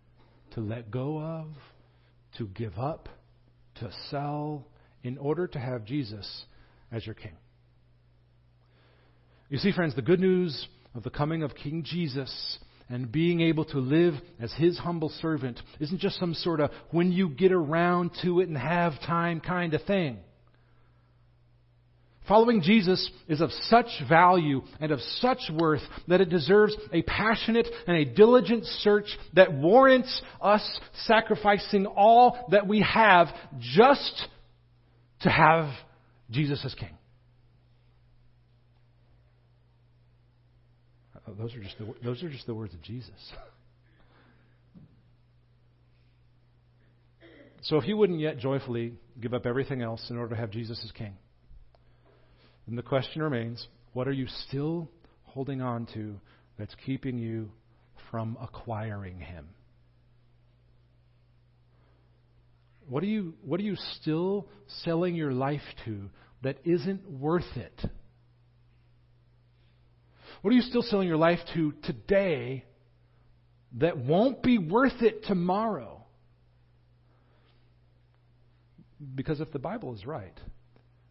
to 0.53 0.61
let 0.61 0.91
go 0.91 1.21
of, 1.21 1.47
to 2.39 2.47
give 2.49 2.79
up, 2.79 3.09
to 3.77 3.91
sell 4.11 4.67
in 5.03 5.19
order 5.19 5.47
to 5.47 5.59
have 5.59 5.85
Jesus 5.85 6.45
as 6.91 7.05
your 7.05 7.15
king? 7.15 7.37
You 9.51 9.59
see, 9.59 9.73
friends, 9.73 9.95
the 9.95 10.03
good 10.03 10.21
news 10.21 10.67
of 10.95 11.03
the 11.03 11.11
coming 11.11 11.43
of 11.43 11.55
King 11.55 11.83
Jesus 11.85 12.59
and 12.89 13.11
being 13.11 13.41
able 13.41 13.65
to 13.67 13.79
live 13.79 14.15
as 14.41 14.53
his 14.55 14.79
humble 14.79 15.11
servant 15.21 15.61
isn't 15.81 16.01
just 16.01 16.19
some 16.19 16.35
sort 16.35 16.61
of 16.61 16.71
when 16.91 17.13
you 17.13 17.29
get 17.29 17.53
around 17.53 18.11
to 18.23 18.41
it 18.41 18.49
and 18.49 18.57
have 18.57 19.01
time 19.07 19.41
kind 19.41 19.75
of 19.75 19.83
thing. 19.85 20.19
Following 22.27 22.63
Jesus 22.63 23.11
is 23.29 23.43
of 23.43 23.51
such 23.65 23.87
value 24.09 24.63
and 24.81 24.91
of 24.93 25.01
such 25.21 25.41
worth 25.53 25.83
that 26.09 26.23
it 26.23 26.31
deserves 26.31 26.75
a 26.91 27.03
passionate 27.03 27.69
and 27.87 27.99
a 27.99 28.05
diligent 28.07 28.65
search 28.65 29.07
that 29.35 29.53
warrants 29.53 30.23
us 30.41 30.81
sacrificing 31.05 31.85
all 31.85 32.47
that 32.51 32.67
we 32.67 32.81
have 32.81 33.29
just 33.61 34.27
to 35.21 35.29
have 35.29 35.69
Jesus 36.31 36.65
as 36.65 36.75
King. 36.75 36.97
Uh, 41.15 41.33
those 41.39 41.55
are 41.55 41.61
just 41.61 41.77
the, 41.79 41.95
those 42.03 42.23
are 42.23 42.31
just 42.31 42.47
the 42.47 42.55
words 42.55 42.73
of 42.73 42.81
Jesus. 42.81 43.11
So 47.65 47.77
if 47.77 47.87
you 47.87 47.99
wouldn't 47.99 48.21
yet 48.21 48.39
joyfully 48.39 48.95
give 49.21 49.35
up 49.35 49.45
everything 49.45 49.83
else 49.83 50.07
in 50.09 50.17
order 50.17 50.35
to 50.35 50.41
have 50.41 50.51
Jesus 50.51 50.81
as 50.85 50.91
King, 50.93 51.15
then 52.67 52.77
the 52.77 52.83
question 52.83 53.23
remains 53.23 53.67
what 53.93 54.09
are 54.09 54.13
you 54.13 54.27
still 54.49 54.91
holding 55.23 55.61
on 55.61 55.87
to 55.95 56.21
that's 56.59 56.75
keeping 56.87 57.19
you 57.19 57.51
from 58.11 58.37
acquiring 58.41 59.21
Him? 59.21 59.49
What 62.89 63.03
are 63.03 63.07
you, 63.07 63.35
what 63.43 63.61
are 63.61 63.65
you 63.65 63.77
still 64.01 64.47
selling 64.83 65.15
your 65.15 65.33
life 65.33 65.63
to 65.85 66.11
that 66.43 66.59
isn't 66.65 67.11
worth 67.11 67.57
it? 67.57 67.81
What 70.43 70.51
are 70.51 70.57
you 70.57 70.63
still 70.63 70.83
selling 70.83 71.09
your 71.09 71.17
life 71.17 71.39
to 71.55 71.73
today 71.85 72.65
that 73.79 73.97
won't 73.97 74.43
be 74.43 74.59
worth 74.59 75.01
it 75.01 75.25
tomorrow? 75.25 76.05
Because 79.15 79.41
if 79.41 79.51
the 79.53 79.59
Bible 79.59 79.95
is 79.95 80.05
right, 80.05 80.39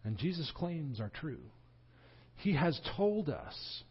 and 0.03 0.17
Jesus' 0.17 0.51
claims 0.55 0.99
are 0.99 1.11
true, 1.19 1.41
he 2.37 2.53
has 2.53 2.79
told 2.97 3.29
us 3.29 3.83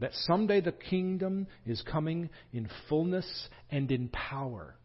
that 0.00 0.12
someday 0.12 0.60
the 0.60 0.72
kingdom 0.72 1.46
is 1.66 1.82
coming 1.90 2.30
in 2.52 2.68
fullness 2.88 3.48
and 3.70 3.90
in 3.90 4.08
power. 4.08 4.76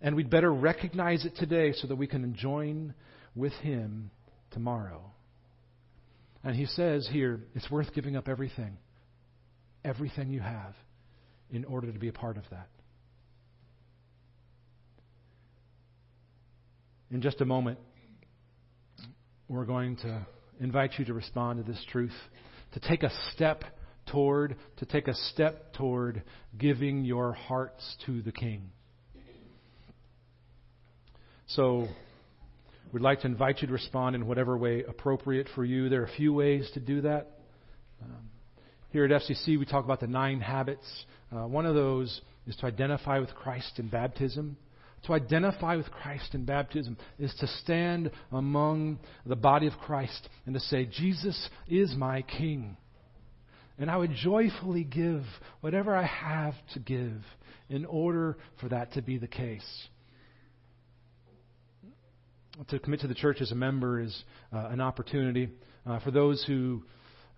And 0.00 0.16
we'd 0.16 0.30
better 0.30 0.50
recognize 0.50 1.26
it 1.26 1.36
today 1.36 1.72
so 1.74 1.86
that 1.88 1.96
we 1.96 2.06
can 2.06 2.34
join 2.34 2.94
with 3.34 3.52
him 3.54 4.10
tomorrow. 4.50 5.02
And 6.42 6.56
he 6.56 6.64
says 6.64 7.06
here, 7.12 7.40
it's 7.54 7.70
worth 7.70 7.92
giving 7.94 8.16
up 8.16 8.28
everything, 8.28 8.78
everything 9.84 10.30
you 10.30 10.40
have, 10.40 10.74
in 11.50 11.64
order 11.66 11.92
to 11.92 11.98
be 11.98 12.08
a 12.08 12.12
part 12.12 12.38
of 12.38 12.44
that. 12.50 12.68
In 17.10 17.20
just 17.20 17.40
a 17.40 17.44
moment, 17.44 17.78
we're 19.50 19.64
going 19.64 19.96
to 19.96 20.24
invite 20.60 20.92
you 20.96 21.04
to 21.04 21.12
respond 21.12 21.64
to 21.64 21.68
this 21.68 21.84
truth, 21.90 22.14
to 22.72 22.78
take 22.78 23.02
a 23.02 23.10
step 23.32 23.64
toward, 24.06 24.54
to 24.76 24.86
take 24.86 25.08
a 25.08 25.14
step 25.32 25.74
toward 25.74 26.22
giving 26.56 27.04
your 27.04 27.32
hearts 27.32 27.96
to 28.06 28.22
the 28.22 28.30
King. 28.30 28.70
So, 31.48 31.88
we'd 32.92 33.02
like 33.02 33.22
to 33.22 33.26
invite 33.26 33.60
you 33.60 33.66
to 33.66 33.72
respond 33.72 34.14
in 34.14 34.28
whatever 34.28 34.56
way 34.56 34.84
appropriate 34.84 35.48
for 35.56 35.64
you. 35.64 35.88
There 35.88 36.02
are 36.02 36.06
a 36.06 36.16
few 36.16 36.32
ways 36.32 36.70
to 36.74 36.80
do 36.80 37.00
that. 37.00 37.40
Um, 38.00 38.30
here 38.90 39.04
at 39.04 39.10
FCC, 39.10 39.58
we 39.58 39.64
talk 39.64 39.84
about 39.84 39.98
the 39.98 40.06
nine 40.06 40.40
habits. 40.40 40.86
Uh, 41.32 41.48
one 41.48 41.66
of 41.66 41.74
those 41.74 42.20
is 42.46 42.54
to 42.56 42.66
identify 42.66 43.18
with 43.18 43.34
Christ 43.34 43.80
in 43.80 43.88
baptism. 43.88 44.56
To 45.06 45.14
identify 45.14 45.76
with 45.76 45.90
Christ 45.90 46.34
in 46.34 46.44
baptism 46.44 46.96
is 47.18 47.34
to 47.40 47.46
stand 47.46 48.10
among 48.30 48.98
the 49.24 49.36
body 49.36 49.66
of 49.66 49.72
Christ 49.78 50.28
and 50.44 50.54
to 50.54 50.60
say, 50.60 50.84
Jesus 50.84 51.48
is 51.68 51.94
my 51.94 52.22
King. 52.22 52.76
And 53.78 53.90
I 53.90 53.96
would 53.96 54.12
joyfully 54.14 54.84
give 54.84 55.22
whatever 55.62 55.96
I 55.96 56.04
have 56.04 56.54
to 56.74 56.80
give 56.80 57.22
in 57.70 57.86
order 57.86 58.36
for 58.60 58.68
that 58.68 58.92
to 58.92 59.02
be 59.02 59.16
the 59.16 59.26
case. 59.26 59.88
To 62.68 62.78
commit 62.78 63.00
to 63.00 63.06
the 63.06 63.14
church 63.14 63.40
as 63.40 63.52
a 63.52 63.54
member 63.54 64.00
is 64.00 64.24
uh, 64.52 64.68
an 64.70 64.82
opportunity 64.82 65.48
uh, 65.86 66.00
for 66.00 66.10
those 66.10 66.44
who 66.46 66.82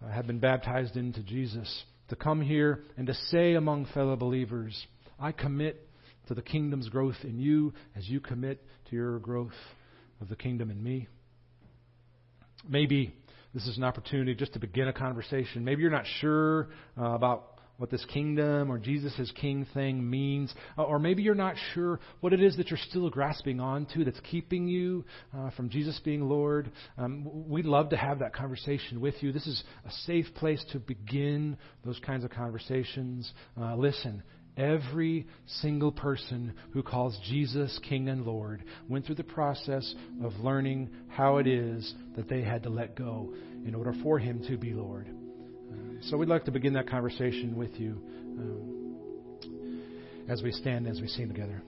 uh, 0.05 0.11
have 0.11 0.27
been 0.27 0.41
baptized 0.41 0.97
into 0.97 1.23
Jesus 1.23 1.85
to 2.09 2.17
come 2.17 2.41
here 2.41 2.81
and 2.97 3.07
to 3.07 3.15
say 3.15 3.55
among 3.55 3.87
fellow 3.95 4.17
believers, 4.17 4.87
I 5.21 5.31
commit 5.31 5.89
to 6.29 6.35
the 6.35 6.43
kingdom's 6.43 6.89
growth 6.89 7.17
in 7.25 7.39
you 7.39 7.73
as 7.97 8.09
you 8.09 8.21
commit 8.21 8.65
to 8.91 8.97
your 8.97 9.19
growth 9.19 9.53
of 10.21 10.29
the 10.29 10.37
kingdom 10.37 10.71
in 10.71 10.83
me. 10.83 11.09
Maybe 12.69 13.15
this 13.55 13.67
is 13.67 13.77
an 13.77 13.85
opportunity 13.85 14.35
just 14.35 14.55
to 14.55 14.59
begin 14.59 14.89
a 14.89 14.93
conversation. 14.93 15.65
Maybe 15.65 15.83
you're 15.83 15.91
not 15.91 16.07
sure 16.21 16.69
uh, 16.99 17.11
about 17.11 17.49
what 17.79 17.91
this 17.91 18.05
kingdom 18.13 18.71
or 18.71 18.79
Jesus 18.79 19.13
as 19.19 19.31
king 19.33 19.67
thing 19.75 20.09
means, 20.09 20.55
uh, 20.79 20.85
or 20.85 20.99
maybe 20.99 21.23
you're 21.23 21.35
not 21.35 21.57
sure 21.75 21.99
what 22.21 22.33
it 22.33 22.41
is 22.41 22.57
that 22.57 22.71
you're 22.71 22.79
still 22.79 23.11
grasping 23.11 23.59
onto 23.59 24.05
that's 24.05 24.21
keeping 24.31 24.69
you 24.69 25.05
uh, 25.37 25.51
from 25.51 25.69
Jesus 25.69 25.99
being 26.05 26.21
Lord. 26.21 26.71
Um, 26.97 27.49
we'd 27.49 27.65
love 27.65 27.89
to 27.91 27.97
have 27.97 28.21
that 28.21 28.35
conversation 28.35 29.01
with 29.01 29.15
you. 29.21 29.33
This 29.33 29.47
is 29.47 29.65
a 29.85 29.91
safe 30.07 30.27
place 30.37 30.65
to 30.73 30.79
begin 30.79 31.57
those 31.85 31.99
kinds 32.07 32.25
of 32.25 32.31
conversations. 32.31 33.33
Uh, 33.61 33.75
listen, 33.75 34.23
Every 34.57 35.27
single 35.47 35.93
person 35.93 36.53
who 36.73 36.83
calls 36.83 37.19
Jesus 37.25 37.79
King 37.89 38.09
and 38.09 38.25
Lord 38.27 38.63
went 38.89 39.07
through 39.07 39.15
the 39.15 39.25
process 39.25 39.95
of 40.23 40.35
learning 40.41 40.91
how 41.09 41.39
it 41.39 41.47
is 41.47 41.95
that 42.17 42.29
they 42.29 42.43
had 42.43 42.63
to 42.65 42.69
let 42.69 42.95
go 42.95 43.33
in 43.65 43.75
order 43.75 43.95
for 44.03 44.19
Him 44.19 44.45
to 44.49 44.59
be 44.59 44.75
Lord. 44.75 45.09
Uh, 45.09 46.03
so 46.03 46.19
we'd 46.19 46.29
like 46.29 46.45
to 46.45 46.51
begin 46.51 46.75
that 46.75 46.89
conversation 46.89 47.57
with 47.57 47.81
you 47.81 48.03
um, 48.39 48.97
as 50.29 50.43
we 50.43 50.53
stand, 50.53 50.87
as 50.87 51.01
we 51.01 51.07
sing 51.07 51.29
together. 51.29 51.63